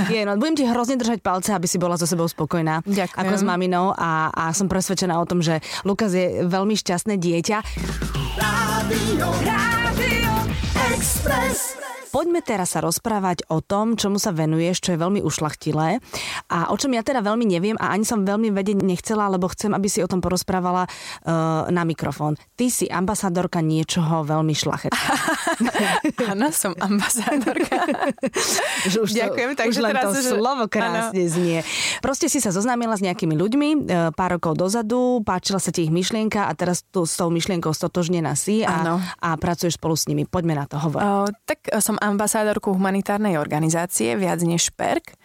Je, 0.08 0.22
no, 0.24 0.38
budem 0.46 0.62
ti 0.62 0.70
hrozne 0.70 1.02
držať 1.02 1.26
palce, 1.26 1.50
aby 1.58 1.66
si 1.66 1.82
bola 1.82 1.98
so 1.98 2.06
sebou 2.06 2.30
spokojná. 2.30 2.86
Ďakujem. 2.86 3.18
Ako 3.18 3.34
s 3.34 3.42
maminou 3.42 3.98
a, 3.98 4.30
a 4.30 4.54
som 4.54 4.70
presvedčená 4.70 5.18
o 5.18 5.26
tom, 5.26 5.42
že 5.42 5.58
Lukas 5.82 6.14
je 6.14 6.46
veľmi 6.46 6.78
šťastné 6.78 7.18
dieťa. 7.18 7.58
Rádio, 8.38 9.26
Rádio 9.42 10.34
Express. 10.94 12.05
Poďme 12.16 12.40
teraz 12.40 12.72
sa 12.72 12.80
rozprávať 12.80 13.44
o 13.52 13.60
tom, 13.60 14.00
čomu 14.00 14.24
sa 14.24 14.32
venuješ, 14.32 14.80
čo 14.80 14.96
je 14.96 15.04
veľmi 15.04 15.20
ušlachtilé 15.20 16.00
a 16.48 16.72
o 16.72 16.76
čom 16.80 16.96
ja 16.96 17.04
teda 17.04 17.20
veľmi 17.20 17.44
neviem 17.44 17.76
a 17.76 17.92
ani 17.92 18.08
som 18.08 18.24
veľmi 18.24 18.56
vedieť 18.56 18.80
nechcela, 18.88 19.28
lebo 19.28 19.52
chcem, 19.52 19.76
aby 19.76 19.92
si 19.92 20.00
o 20.00 20.08
tom 20.08 20.24
porozprávala 20.24 20.88
uh, 20.88 21.68
na 21.68 21.84
mikrofón. 21.84 22.40
Ty 22.56 22.72
si 22.72 22.88
ambasádorka 22.88 23.60
niečoho 23.60 24.24
veľmi 24.24 24.56
šlachetného. 24.56 25.12
Áno, 26.32 26.56
som 26.56 26.72
ambasádorka. 26.80 27.84
Už 29.04 29.12
Ďakujem, 29.12 29.50
to, 29.52 29.68
takže 29.68 29.76
už 29.76 29.84
len 29.84 29.96
teraz, 30.00 30.08
to 30.08 30.22
že- 30.24 30.32
slovo 30.40 30.64
krásne 30.72 31.24
znie. 31.28 31.68
Proste 32.00 32.32
si 32.32 32.40
sa 32.40 32.56
zoznámila 32.56 32.96
s 32.96 33.04
nejakými 33.04 33.36
ľuďmi 33.36 33.68
e, 33.76 33.78
pár 34.16 34.40
rokov 34.40 34.56
dozadu, 34.56 35.20
páčila 35.28 35.60
sa 35.60 35.76
ti 35.76 35.84
ich 35.84 35.92
myšlienka 35.92 36.48
a 36.48 36.52
teraz 36.56 36.88
tu 36.88 37.04
s 37.04 37.20
tou 37.20 37.28
myšlienkou 37.28 37.76
stotožnená 37.76 38.40
si 38.40 38.64
a, 38.64 39.04
a 39.20 39.30
pracuješ 39.36 39.76
spolu 39.76 40.00
s 40.00 40.08
nimi. 40.08 40.24
Poďme 40.24 40.56
na 40.56 40.64
to 40.64 40.80
hovor. 40.80 41.02
O, 41.04 41.28
tak 41.44 41.68
som 41.84 42.00
ambasádorkou 42.06 42.78
humanitárnej 42.78 43.42
organizácie 43.42 44.14
Viac 44.14 44.46
než 44.46 44.70
Perk, 44.74 45.18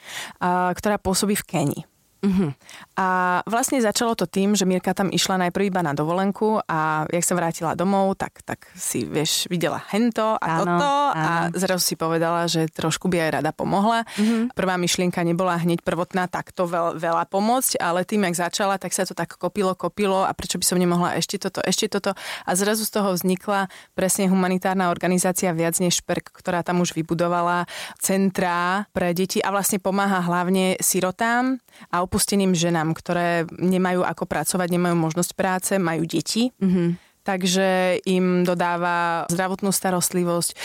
ktorá 0.75 0.97
pôsobí 0.97 1.37
v 1.37 1.45
Kenii. 1.45 1.83
Uh-huh. 2.21 2.53
A 3.00 3.41
vlastne 3.49 3.81
začalo 3.81 4.12
to 4.12 4.29
tým, 4.29 4.53
že 4.53 4.69
Mirka 4.69 4.93
tam 4.93 5.09
išla 5.09 5.49
najprv 5.49 5.73
iba 5.73 5.81
na 5.81 5.97
dovolenku 5.97 6.61
a 6.69 7.09
jak 7.09 7.25
sa 7.25 7.33
vrátila 7.33 7.73
domov, 7.73 8.21
tak, 8.21 8.45
tak 8.45 8.69
si, 8.77 9.09
vieš, 9.09 9.49
videla 9.49 9.81
hento 9.89 10.37
a 10.37 10.61
Áno, 10.61 10.77
toto 10.77 10.93
a 11.17 11.49
áno. 11.49 11.57
zrazu 11.57 11.83
si 11.83 11.97
povedala, 11.97 12.45
že 12.45 12.69
trošku 12.69 13.09
by 13.09 13.17
aj 13.25 13.31
rada 13.41 13.53
pomohla. 13.57 14.05
Uh-huh. 14.05 14.53
Prvá 14.53 14.77
myšlienka 14.77 15.25
nebola 15.25 15.57
hneď 15.57 15.81
prvotná 15.81 16.29
takto 16.29 16.69
veľ, 16.69 17.00
veľa 17.00 17.25
pomôcť, 17.33 17.81
ale 17.81 18.05
tým, 18.05 18.29
jak 18.29 18.49
začala, 18.49 18.77
tak 18.77 18.93
sa 18.93 19.09
to 19.09 19.17
tak 19.17 19.41
kopilo, 19.41 19.73
kopilo 19.73 20.29
a 20.29 20.33
prečo 20.37 20.61
by 20.61 20.65
som 20.69 20.77
nemohla 20.77 21.17
ešte 21.17 21.41
toto, 21.41 21.65
ešte 21.65 21.89
toto. 21.89 22.12
A 22.45 22.50
zrazu 22.53 22.85
z 22.85 23.00
toho 23.00 23.17
vznikla 23.17 23.73
presne 23.97 24.29
humanitárna 24.29 24.93
organizácia 24.93 25.57
Viac 25.57 25.81
než 25.81 26.05
Perk, 26.05 26.37
ktorá 26.37 26.61
tam 26.61 26.85
už 26.85 26.93
vybudovala 26.93 27.65
centrá 27.97 28.85
pre 28.93 29.17
deti 29.17 29.41
a 29.41 29.49
vlastne 29.49 29.81
pomáha 29.81 30.21
hlavne 30.21 30.77
sirotám 30.85 31.57
a 31.89 32.05
opusteným 32.11 32.59
ženám, 32.59 32.90
ktoré 32.99 33.47
nemajú 33.55 34.02
ako 34.02 34.26
pracovať, 34.26 34.67
nemajú 34.67 34.99
možnosť 34.99 35.31
práce, 35.38 35.73
majú 35.79 36.02
deti. 36.02 36.50
Mm-hmm. 36.59 37.07
Takže 37.21 38.00
im 38.09 38.43
dodáva 38.43 39.29
zdravotnú 39.29 39.71
starostlivosť, 39.71 40.57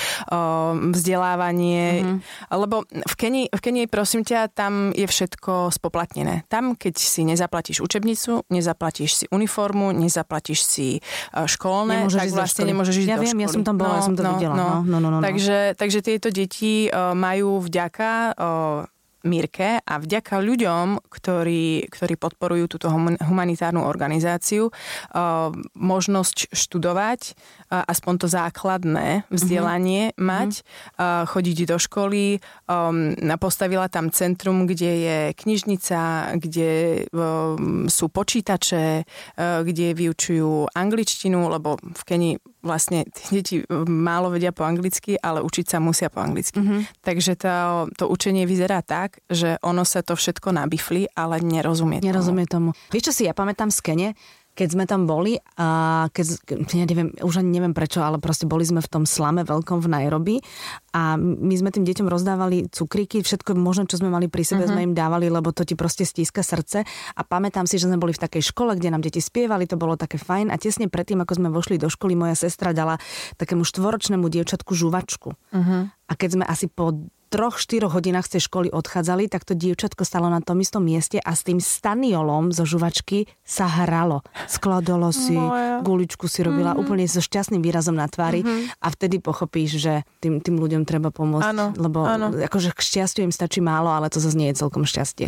vzdelávanie. 0.95 2.01
Mm-hmm. 2.01 2.17
Lebo 2.47 2.75
v 2.87 3.13
Kenii, 3.15 3.45
v 3.51 3.59
Kenii, 3.59 3.85
prosím 3.91 4.23
ťa, 4.23 4.55
tam 4.55 4.95
je 4.95 5.03
všetko 5.03 5.75
spoplatnené. 5.75 6.47
Tam, 6.47 6.79
keď 6.79 6.95
si 6.95 7.27
nezaplatíš 7.27 7.83
učebnicu, 7.83 8.47
nezaplatíš 8.47 9.11
si 9.13 9.25
uniformu, 9.29 9.91
nezaplatíš 9.91 10.59
si 10.63 10.87
e, 10.95 10.99
školné, 11.35 12.07
Nemôžeš 12.07 12.21
tak 12.23 12.31
vlastne 12.31 12.63
školy. 12.63 12.71
nemôžeš 12.71 12.95
ísť 13.03 13.09
Ja 13.11 13.17
do 13.19 13.23
viem, 13.27 13.37
ja 13.37 13.47
školy. 13.51 13.55
som 13.55 13.63
tam 13.67 13.75
bola, 13.75 13.95
ja 13.99 14.03
som 14.07 14.15
to 14.15 14.23
videla. 14.23 14.55
No, 14.55 14.67
no, 14.81 14.97
no, 15.03 15.07
no, 15.11 15.17
no. 15.19 15.23
Takže, 15.23 15.75
takže 15.75 15.99
tieto 16.01 16.31
deti 16.31 16.87
e, 16.87 16.89
majú 17.11 17.59
vďaka 17.61 18.09
e, 18.31 18.94
Mirke 19.25 19.81
a 19.81 19.93
vďaka 19.97 20.37
ľuďom, 20.39 21.09
ktorí, 21.09 21.89
ktorí 21.89 22.13
podporujú 22.15 22.77
túto 22.77 22.87
human- 22.93 23.17
humanitárnu 23.19 23.81
organizáciu, 23.83 24.69
uh, 24.69 25.49
možnosť 25.73 26.53
študovať, 26.53 27.33
uh, 27.33 27.81
aspoň 27.89 28.13
to 28.21 28.27
základné 28.29 29.25
vzdelanie 29.33 30.13
Mhm. 30.13 30.21
mať, 30.21 30.51
uh, 30.95 31.25
chodiť 31.25 31.57
do 31.65 31.77
školy. 31.81 32.39
Um, 32.69 33.17
postavila 33.35 33.89
tam 33.89 34.13
centrum, 34.13 34.69
kde 34.69 34.91
je 35.01 35.17
knižnica, 35.33 36.31
kde 36.39 37.05
sú 37.87 38.05
počítače, 38.09 39.03
kde 39.37 39.87
vyučujú 39.93 40.69
angličtinu, 40.71 41.49
lebo 41.49 41.77
v 41.81 42.01
Kenii 42.05 42.35
vlastne 42.65 43.05
tie 43.13 43.39
deti 43.39 43.55
málo 43.85 44.33
vedia 44.33 44.49
po 44.49 44.65
anglicky, 44.65 45.15
ale 45.21 45.45
učiť 45.45 45.65
sa 45.69 45.77
musia 45.77 46.09
po 46.09 46.19
anglicky. 46.19 46.57
Mm-hmm. 46.57 47.05
Takže 47.05 47.33
to, 47.37 47.53
to 47.93 48.05
učenie 48.09 48.49
vyzerá 48.49 48.81
tak, 48.81 49.21
že 49.29 49.61
ono 49.61 49.85
sa 49.85 50.01
to 50.01 50.17
všetko 50.17 50.51
nabifli, 50.51 51.05
ale 51.13 51.39
nerozumie 51.45 52.01
tomu. 52.01 52.09
Nerozumie 52.09 52.45
tomu. 52.49 52.69
Vieš, 52.89 53.13
čo 53.13 53.13
si 53.13 53.23
ja 53.29 53.37
pamätám 53.37 53.69
z 53.69 53.79
Kene? 53.85 54.09
Keď 54.55 54.67
sme 54.71 54.87
tam 54.87 55.03
boli 55.03 55.35
a 55.59 56.07
keď, 56.15 56.25
ja 56.71 56.87
neviem, 56.87 57.11
už 57.19 57.43
ani 57.43 57.51
neviem 57.51 57.75
prečo, 57.75 57.99
ale 57.99 58.23
proste 58.23 58.47
boli 58.47 58.63
sme 58.63 58.79
v 58.79 58.87
tom 58.87 59.03
slame 59.03 59.43
veľkom 59.43 59.83
v 59.83 59.87
Nairobi 59.91 60.35
a 60.95 61.19
my 61.19 61.55
sme 61.59 61.75
tým 61.75 61.83
deťom 61.83 62.07
rozdávali 62.07 62.71
cukríky, 62.71 63.19
všetko 63.19 63.51
možné, 63.59 63.91
čo 63.91 63.99
sme 63.99 64.07
mali 64.07 64.31
pri 64.31 64.47
sebe, 64.47 64.63
uh-huh. 64.63 64.71
sme 64.71 64.87
im 64.87 64.93
dávali, 64.95 65.27
lebo 65.27 65.51
to 65.51 65.67
ti 65.67 65.75
proste 65.75 66.07
stíska 66.07 66.39
srdce 66.39 66.87
a 66.87 67.21
pamätám 67.27 67.67
si, 67.67 67.75
že 67.75 67.91
sme 67.91 67.99
boli 67.99 68.15
v 68.15 68.23
takej 68.23 68.55
škole, 68.55 68.79
kde 68.79 68.95
nám 68.95 69.03
deti 69.03 69.19
spievali, 69.19 69.67
to 69.67 69.75
bolo 69.75 69.99
také 69.99 70.15
fajn 70.15 70.47
a 70.47 70.55
tesne 70.55 70.87
predtým, 70.87 71.19
ako 71.19 71.35
sme 71.35 71.49
vošli 71.51 71.75
do 71.75 71.91
školy, 71.91 72.15
moja 72.15 72.39
sestra 72.39 72.71
dala 72.71 72.95
takému 73.35 73.67
štvoročnému 73.67 74.23
dievčatku 74.31 74.71
žuvačku. 74.71 75.35
Uh-huh. 75.35 75.91
A 75.91 76.13
keď 76.15 76.39
sme 76.39 76.45
asi 76.47 76.71
po 76.71 76.95
troch, 77.35 77.59
štyroch 77.59 77.91
hodinách 77.91 78.31
z 78.31 78.39
tej 78.39 78.41
školy 78.47 78.67
odchádzali, 78.71 79.27
tak 79.27 79.43
to 79.43 79.59
dievčatko 79.59 80.07
stalo 80.07 80.31
na 80.31 80.39
tom 80.39 80.63
istom 80.63 80.87
mieste 80.87 81.19
a 81.19 81.35
s 81.35 81.43
tým 81.43 81.59
staniolom 81.59 82.55
zo 82.55 82.63
žuvačky 82.63 83.27
sa 83.43 83.67
hralo. 83.67 84.23
Skladalo 84.47 85.11
si, 85.11 85.35
Moja. 85.35 85.83
guličku 85.83 86.31
si 86.31 86.47
robila 86.47 86.71
mm-hmm. 86.71 86.87
úplne 86.87 87.03
so 87.11 87.19
šťastným 87.19 87.59
výrazom 87.59 87.99
na 87.99 88.07
tvári 88.07 88.39
mm-hmm. 88.39 88.79
a 88.79 88.87
vtedy 88.87 89.19
pochopíš, 89.19 89.83
že 89.83 89.93
tým, 90.23 90.39
tým 90.39 90.55
ľuďom 90.55 90.87
treba 90.87 91.11
pomôcť. 91.11 91.43
Áno, 91.51 91.75
lebo 91.75 92.07
áno. 92.07 92.31
akože 92.31 92.71
k 92.71 92.79
šťastiu 92.79 93.27
im 93.27 93.35
stačí 93.35 93.59
málo, 93.59 93.91
ale 93.91 94.07
to 94.07 94.23
zase 94.23 94.39
nie 94.39 94.47
je 94.55 94.63
celkom 94.63 94.87
šťastie. 94.87 95.27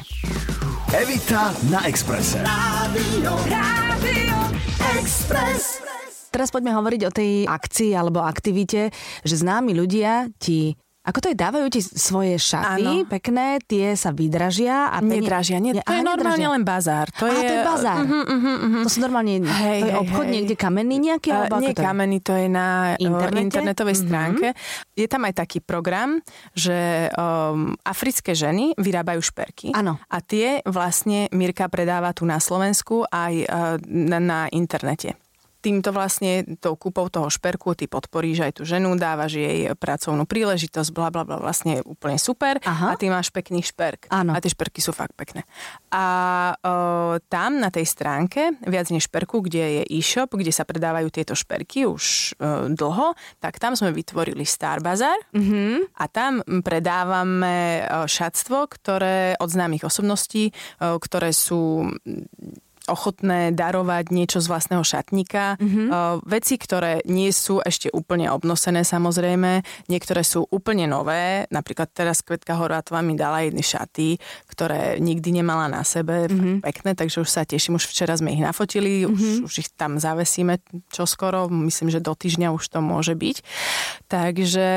Evita 0.96 1.52
na 1.68 1.84
Exprese. 1.84 2.40
Rádio, 2.40 3.36
Rádio 3.52 4.40
Express. 4.96 5.84
Teraz 6.32 6.54
poďme 6.56 6.72
hovoriť 6.72 7.02
o 7.04 7.12
tej 7.12 7.32
akcii 7.50 7.92
alebo 7.92 8.24
aktivite, 8.24 8.96
že 9.28 9.36
známi 9.36 9.76
ľudia 9.76 10.32
ti 10.40 10.80
ako 11.08 11.18
to 11.18 11.28
je, 11.28 11.38
dávajú 11.38 11.66
ti 11.70 11.80
svoje 11.80 12.36
šaty 12.36 12.84
Áno. 12.84 13.08
pekné, 13.08 13.64
tie 13.64 13.96
sa 13.96 14.12
vydražia 14.12 14.92
a 14.92 15.00
peni- 15.00 15.24
Nedražia, 15.24 15.58
nie, 15.58 15.72
to 15.72 15.80
je 15.80 15.88
aha, 15.88 16.04
normálne 16.04 16.36
nedražia. 16.38 16.52
len 16.52 16.64
bazár. 16.64 17.08
To 17.16 17.24
Á, 17.24 17.32
je, 17.32 17.40
to 17.40 17.54
je 17.54 17.62
bazár. 17.64 17.98
Uh, 17.98 18.12
uh, 18.12 18.26
uh, 18.28 18.46
uh, 18.60 18.84
To 18.84 18.90
sú 18.90 19.00
normálne, 19.00 19.40
Hej, 19.40 19.80
to 19.80 19.88
je 19.88 19.94
hej, 19.94 20.02
obchod 20.04 20.26
hej. 20.26 20.34
niekde 20.34 20.56
kamenný 20.56 20.96
nejaký? 21.02 21.30
Uh, 21.32 21.48
nie 21.58 21.72
to 21.72 21.80
je? 21.80 21.86
kamenný, 21.86 22.18
to 22.20 22.34
je 22.34 22.48
na 22.48 22.68
Internete? 22.94 23.08
Internete? 23.08 23.46
internetovej 23.48 23.96
Mhm. 23.96 24.04
stránke. 24.04 24.48
Je 24.94 25.08
tam 25.08 25.22
aj 25.24 25.34
taký 25.38 25.60
program, 25.60 26.20
že 26.52 26.76
um, 27.10 27.56
africké 27.82 28.34
ženy 28.34 28.76
vyrábajú 28.76 29.22
šperky. 29.22 29.72
Áno. 29.72 30.04
A 30.04 30.18
tie 30.20 30.60
vlastne 30.66 31.32
Mirka 31.32 31.66
predáva 31.68 32.12
tu 32.12 32.24
na 32.24 32.38
Slovensku 32.38 33.06
aj 33.06 33.34
uh, 33.42 33.50
na, 33.82 34.20
na 34.20 34.40
internete. 34.50 35.16
Týmto 35.68 35.92
vlastne, 35.92 36.48
tou 36.64 36.80
kúpou 36.80 37.12
toho 37.12 37.28
šperku, 37.28 37.76
ty 37.76 37.92
podporíš 37.92 38.40
aj 38.40 38.52
tú 38.56 38.64
ženu, 38.64 38.96
dávaš 38.96 39.36
jej 39.36 39.68
pracovnú 39.76 40.24
príležitosť, 40.24 40.96
bla 40.96 41.12
bla 41.12 41.28
bla, 41.28 41.44
vlastne 41.44 41.80
je 41.80 41.82
úplne 41.84 42.16
super 42.16 42.56
Aha. 42.64 42.96
a 42.96 42.98
ty 42.98 43.12
máš 43.12 43.36
pekný 43.36 43.60
šperk. 43.60 44.08
Áno. 44.08 44.32
A 44.32 44.40
tie 44.40 44.48
šperky 44.48 44.80
sú 44.80 44.96
fakt 44.96 45.12
pekné. 45.20 45.44
A 45.92 46.06
o, 46.56 47.20
tam 47.28 47.60
na 47.60 47.68
tej 47.68 47.84
stránke, 47.84 48.56
viac 48.64 48.88
než 48.88 49.12
šperku, 49.12 49.44
kde 49.44 49.84
je 49.84 50.00
e-shop, 50.00 50.40
kde 50.40 50.56
sa 50.56 50.64
predávajú 50.64 51.12
tieto 51.12 51.36
šperky 51.36 51.84
už 51.84 52.40
e, 52.40 52.72
dlho, 52.72 53.20
tak 53.44 53.60
tam 53.60 53.76
sme 53.76 53.92
vytvorili 53.92 54.48
Star 54.48 54.80
Bazar 54.80 55.20
mm-hmm. 55.36 56.00
a 56.00 56.04
tam 56.08 56.40
predávame 56.64 57.84
šatstvo, 58.08 58.72
ktoré 58.72 59.36
od 59.36 59.52
známych 59.52 59.84
osobností, 59.84 60.48
e, 60.48 60.54
ktoré 60.80 61.36
sú 61.36 61.92
ochotné 62.88 63.52
darovať 63.52 64.10
niečo 64.16 64.40
z 64.40 64.48
vlastného 64.48 64.82
šatníka. 64.82 65.60
Mm-hmm. 65.60 65.88
Uh, 65.92 66.18
veci, 66.24 66.56
ktoré 66.56 67.04
nie 67.06 67.30
sú 67.36 67.60
ešte 67.60 67.92
úplne 67.92 68.32
obnosené 68.32 68.88
samozrejme, 68.88 69.62
niektoré 69.92 70.24
sú 70.24 70.48
úplne 70.50 70.88
nové. 70.88 71.46
Napríklad 71.52 71.92
teraz 71.92 72.24
Kvetka 72.24 72.56
Horvátová 72.56 73.04
mi 73.04 73.20
dala 73.20 73.44
jedny 73.44 73.62
šaty, 73.62 74.18
ktoré 74.48 74.98
nikdy 75.04 75.44
nemala 75.44 75.68
na 75.68 75.84
sebe. 75.84 76.32
Mm-hmm. 76.32 76.64
Pekné, 76.64 76.96
takže 76.96 77.22
už 77.22 77.30
sa 77.30 77.44
teším. 77.44 77.76
Už 77.78 77.92
včera 77.92 78.16
sme 78.16 78.32
ich 78.32 78.42
nafotili, 78.42 79.04
mm-hmm. 79.04 79.14
už, 79.14 79.22
mhm. 79.22 79.44
už 79.46 79.54
ich 79.62 79.70
tam 79.76 80.00
zavesíme 80.00 80.64
čoskoro. 80.90 81.52
Myslím, 81.52 81.92
že 81.92 82.00
do 82.00 82.16
týždňa 82.16 82.56
už 82.56 82.64
to 82.72 82.80
môže 82.80 83.14
byť. 83.14 83.38
Takže, 84.08 84.70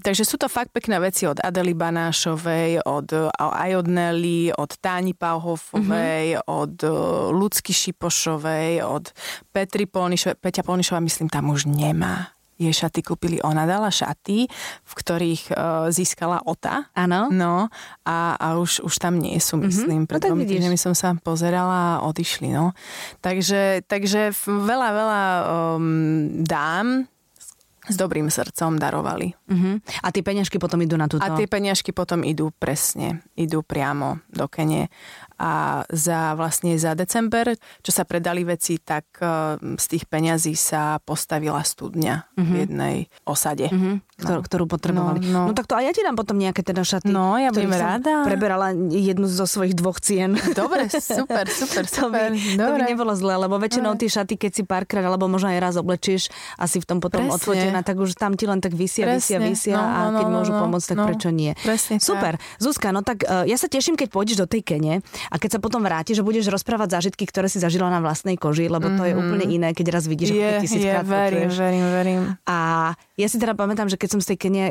takže 0.00 0.24
sú 0.24 0.38
to 0.38 0.46
fakt 0.46 0.70
pekné 0.70 1.02
veci 1.02 1.26
od 1.26 1.42
Adely 1.42 1.74
Banášovej, 1.74 2.86
od, 2.86 3.34
aj 3.34 3.70
od 3.74 3.86
Nelly, 3.90 4.54
od 4.54 4.70
Táni 4.78 5.12
Pauhofovej, 5.12 6.38
mm-hmm. 6.38 6.46
od 6.46 6.74
Lucky 7.40 7.72
Šipošovej, 7.72 8.84
od 8.84 9.08
Petri 9.48 9.88
Polnišovej. 9.88 10.36
Peťa 10.36 10.60
Polnišová, 10.60 11.00
myslím, 11.00 11.32
tam 11.32 11.48
už 11.48 11.64
nemá 11.64 12.36
jej 12.60 12.74
šaty 12.76 13.00
kúpili. 13.00 13.40
Ona 13.40 13.64
dala 13.64 13.88
šaty, 13.88 14.44
v 14.84 14.92
ktorých 14.92 15.48
uh, 15.48 15.88
získala 15.88 16.44
OTA. 16.44 16.92
Áno. 16.92 17.32
No 17.32 17.72
a, 18.04 18.36
a 18.36 18.60
už, 18.60 18.84
už 18.84 18.94
tam 19.00 19.16
nie 19.16 19.40
sú, 19.40 19.56
mhm. 19.56 19.64
myslím. 19.64 20.00
Mm-hmm. 20.04 20.10
Pred 20.12 20.20
no, 20.28 20.36
dvomi 20.36 20.76
som 20.76 20.92
sa 20.92 21.16
pozerala 21.16 21.96
a 21.96 22.02
odišli. 22.04 22.52
No. 22.52 22.76
Takže, 23.24 23.88
takže 23.88 24.36
veľa, 24.44 24.88
veľa 24.92 25.22
um, 25.80 26.44
dám 26.44 27.08
s 27.90 27.96
dobrým 27.96 28.28
srdcom 28.30 28.78
darovali. 28.78 29.34
Uh-huh. 29.50 29.80
A 30.04 30.12
tie 30.12 30.22
peňažky 30.22 30.60
potom 30.62 30.78
idú 30.84 31.00
na 31.00 31.08
túto? 31.08 31.26
A 31.26 31.34
tie 31.34 31.48
peňažky 31.50 31.96
potom 31.96 32.22
idú 32.22 32.54
presne, 32.54 33.24
idú 33.34 33.64
priamo 33.66 34.20
do 34.30 34.46
Kene 34.46 34.92
a 35.40 35.82
za 35.88 36.36
vlastne 36.36 36.76
za 36.76 36.92
december, 36.92 37.56
čo 37.80 37.90
sa 37.96 38.04
predali 38.04 38.44
veci, 38.44 38.76
tak 38.76 39.08
uh, 39.24 39.56
z 39.56 39.86
tých 39.96 40.04
peňazí 40.04 40.52
sa 40.52 41.00
postavila 41.00 41.64
studňa 41.64 42.36
mm-hmm. 42.36 42.44
v 42.44 42.50
mhm. 42.52 42.58
jednej 42.60 42.96
osade. 43.24 43.72
Mm-hmm. 43.72 43.96
Ktorú, 44.20 44.36
no. 44.36 44.44
ktorú 44.44 44.64
potrebovali. 44.68 45.18
No, 45.32 45.48
no. 45.48 45.48
no 45.48 45.52
tak 45.56 45.64
to 45.64 45.80
aj 45.80 45.88
ja 45.88 45.92
ti 45.96 46.04
dám 46.04 46.12
potom 46.12 46.36
nejaké 46.36 46.60
teda 46.60 46.84
šaty. 46.84 47.08
No, 47.08 47.40
ja 47.40 47.48
budem 47.56 47.72
rada. 47.72 48.20
preberala 48.20 48.76
jednu 48.92 49.24
zo 49.24 49.48
svojich 49.48 49.72
dvoch 49.72 49.96
cien. 49.96 50.36
Dobre, 50.52 50.92
super, 50.92 51.48
super, 51.64 51.88
super. 51.88 51.88
to, 51.88 52.12
by, 52.12 52.28
Dobre. 52.36 52.60
to 52.60 52.70
by 52.76 52.80
nebolo 52.84 53.16
zle, 53.16 53.40
lebo 53.40 53.56
väčšinou 53.56 53.96
tie 53.96 54.12
šaty, 54.12 54.36
keď 54.36 54.50
si 54.52 54.62
párkrát, 54.68 55.08
alebo 55.08 55.24
možno 55.24 55.48
aj 55.48 55.58
raz 55.64 55.74
oblečíš 55.80 56.28
asi 56.60 56.84
v 56.84 56.86
tom 56.86 57.00
potom 57.00 57.24
Presne. 57.24 57.40
odfotená, 57.40 57.80
tak 57.80 57.96
už 57.96 58.12
tam 58.12 58.36
ti 58.36 58.44
len 58.44 58.60
tak 58.60 58.76
vysia, 58.76 59.08
vysia, 59.08 59.40
vysia 59.40 59.80
no, 59.80 59.88
a 59.88 60.00
no, 60.12 60.18
keď 60.20 60.26
no, 60.28 60.34
môžu 60.36 60.52
no, 60.52 60.60
pomôcť, 60.68 60.86
tak 60.92 60.98
no. 61.00 61.06
prečo 61.08 61.28
nie. 61.32 61.56
Presne, 61.64 61.96
super. 61.96 62.36
Tak. 62.36 62.60
Zuzka, 62.60 62.92
no 62.92 63.00
tak 63.00 63.24
uh, 63.24 63.48
ja 63.48 63.56
sa 63.56 63.72
teším, 63.72 63.96
keď 63.96 64.12
pôjdeš 64.12 64.36
do 64.36 64.44
tej 64.44 64.60
Kene 64.68 65.00
a 65.30 65.38
keď 65.38 65.56
sa 65.56 65.60
potom 65.62 65.80
vráti, 65.86 66.12
že 66.12 66.26
budeš 66.26 66.50
rozprávať 66.50 66.98
zážitky, 66.98 67.22
ktoré 67.22 67.46
si 67.46 67.62
zažila 67.62 67.86
na 67.86 68.02
vlastnej 68.02 68.34
koži, 68.34 68.66
lebo 68.66 68.90
to 68.98 69.06
je 69.06 69.14
mhm. 69.14 69.20
úplne 69.22 69.46
iné, 69.46 69.68
keď 69.70 69.94
raz 69.94 70.04
vidíš, 70.10 70.34
je, 70.34 70.42
ako 70.42 70.62
tisíckrát 70.66 71.06
je, 71.06 71.10
verím, 71.10 71.50
verím, 71.54 71.86
verím. 71.86 72.22
A 72.50 72.58
ja 73.14 73.26
si 73.30 73.38
teda 73.38 73.54
pamätám, 73.54 73.86
že 73.86 73.94
keď 73.94 74.18
som 74.18 74.20
z 74.20 74.34
tej 74.34 74.38
Kenie 74.42 74.66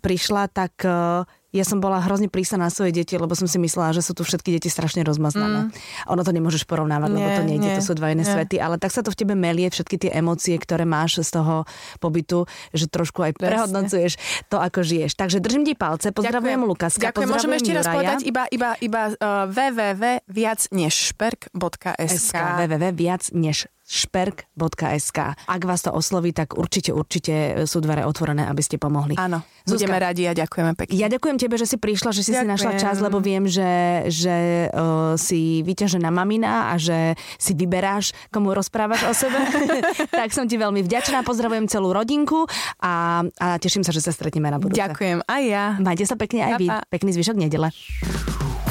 prišla, 0.00 0.48
tak 0.48 0.72
uh, 0.88 1.28
ja 1.52 1.68
som 1.68 1.84
bola 1.84 2.00
hrozne 2.00 2.32
prísna 2.32 2.64
na 2.66 2.72
svoje 2.72 2.96
deti, 2.96 3.20
lebo 3.20 3.36
som 3.36 3.44
si 3.44 3.60
myslela, 3.60 3.92
že 3.92 4.00
sú 4.00 4.16
tu 4.16 4.24
všetky 4.24 4.56
deti 4.56 4.72
strašne 4.72 5.04
rozmaznané. 5.04 5.68
Mm. 5.68 5.76
Ono 6.08 6.24
to 6.24 6.32
nemôžeš 6.32 6.64
porovnávať, 6.64 7.12
nie, 7.12 7.20
lebo 7.20 7.28
to 7.36 7.44
nejde, 7.44 7.68
nie, 7.68 7.76
to 7.76 7.84
sú 7.84 7.92
dva 7.92 8.16
iné 8.16 8.24
nie. 8.24 8.32
svety, 8.32 8.56
ale 8.56 8.80
tak 8.80 8.88
sa 8.88 9.04
to 9.04 9.12
v 9.12 9.20
tebe 9.20 9.36
melie, 9.36 9.68
všetky 9.68 10.00
tie 10.00 10.16
emócie, 10.16 10.56
ktoré 10.56 10.88
máš 10.88 11.20
z 11.20 11.36
toho 11.36 11.68
pobytu, 12.00 12.48
že 12.72 12.88
trošku 12.88 13.20
aj 13.20 13.36
prehodnocuješ 13.36 14.16
to, 14.48 14.56
ako 14.56 14.80
žiješ. 14.80 15.12
Takže 15.12 15.44
držím 15.44 15.68
ti 15.68 15.76
palce, 15.76 16.08
pozdravujem. 16.16 16.64
Lukaska, 16.64 17.12
Ďakujem, 17.12 17.28
môžeme 17.28 17.60
ešte 17.60 17.76
raz 17.76 17.84
povedať 17.84 18.24
iba, 18.24 18.48
iba, 18.48 18.72
iba 18.80 19.12
uh, 19.12 19.44
www.viacnežšperk.sk 19.52 22.36
www.viacnež 22.64 23.68
šperk.sk. 23.92 25.18
Ak 25.36 25.62
vás 25.68 25.84
to 25.84 25.92
osloví, 25.92 26.32
tak 26.32 26.56
určite, 26.56 26.96
určite 26.96 27.68
sú 27.68 27.84
dvere 27.84 28.08
otvorené, 28.08 28.48
aby 28.48 28.64
ste 28.64 28.80
pomohli. 28.80 29.20
Áno, 29.20 29.44
Zuzka, 29.68 29.84
budeme 29.84 29.96
radi 30.00 30.24
a 30.24 30.32
ďakujeme 30.32 30.72
pekne. 30.72 30.96
Ja 30.96 31.12
ďakujem 31.12 31.36
tebe, 31.36 31.60
že 31.60 31.68
si 31.68 31.76
prišla, 31.76 32.16
že 32.16 32.24
si 32.24 32.32
ďakujem. 32.32 32.48
si 32.48 32.52
našla 32.56 32.72
čas, 32.80 32.96
lebo 33.04 33.20
viem, 33.20 33.44
že, 33.44 34.08
že 34.08 34.72
uh, 34.72 35.12
si 35.20 35.60
vyťažená 35.60 36.08
mamina 36.08 36.72
a 36.72 36.80
že 36.80 37.20
si 37.36 37.52
vyberáš, 37.52 38.16
komu 38.32 38.56
rozprávaš 38.56 39.04
o 39.04 39.12
sebe. 39.12 39.36
tak 40.24 40.32
som 40.32 40.48
ti 40.48 40.56
veľmi 40.56 40.80
vďačná, 40.80 41.20
pozdravujem 41.20 41.68
celú 41.68 41.92
rodinku 41.92 42.48
a, 42.80 43.20
a 43.36 43.46
teším 43.60 43.84
sa, 43.84 43.92
že 43.92 44.00
sa 44.00 44.08
stretneme 44.16 44.48
na 44.48 44.56
budúce. 44.56 44.80
Ďakujem, 44.80 45.28
aj 45.28 45.42
ja. 45.44 45.64
Majte 45.76 46.08
sa 46.08 46.16
pekne 46.16 46.48
aj 46.48 46.52
vy. 46.56 46.66
Pekný 46.88 47.12
zvyšok 47.12 47.36
nedele. 47.36 47.68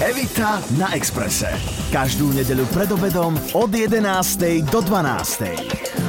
Evita 0.01 0.57
na 0.81 0.97
Exprese. 0.97 1.53
Každú 1.93 2.33
nedeľu 2.33 2.65
pred 2.73 2.89
obedom 2.89 3.37
od 3.53 3.69
11. 3.69 4.01
do 4.65 4.81
12. 4.81 5.53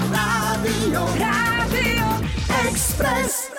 Rádio, 0.09 1.01
Rádio 1.21 2.07
Express. 2.73 3.52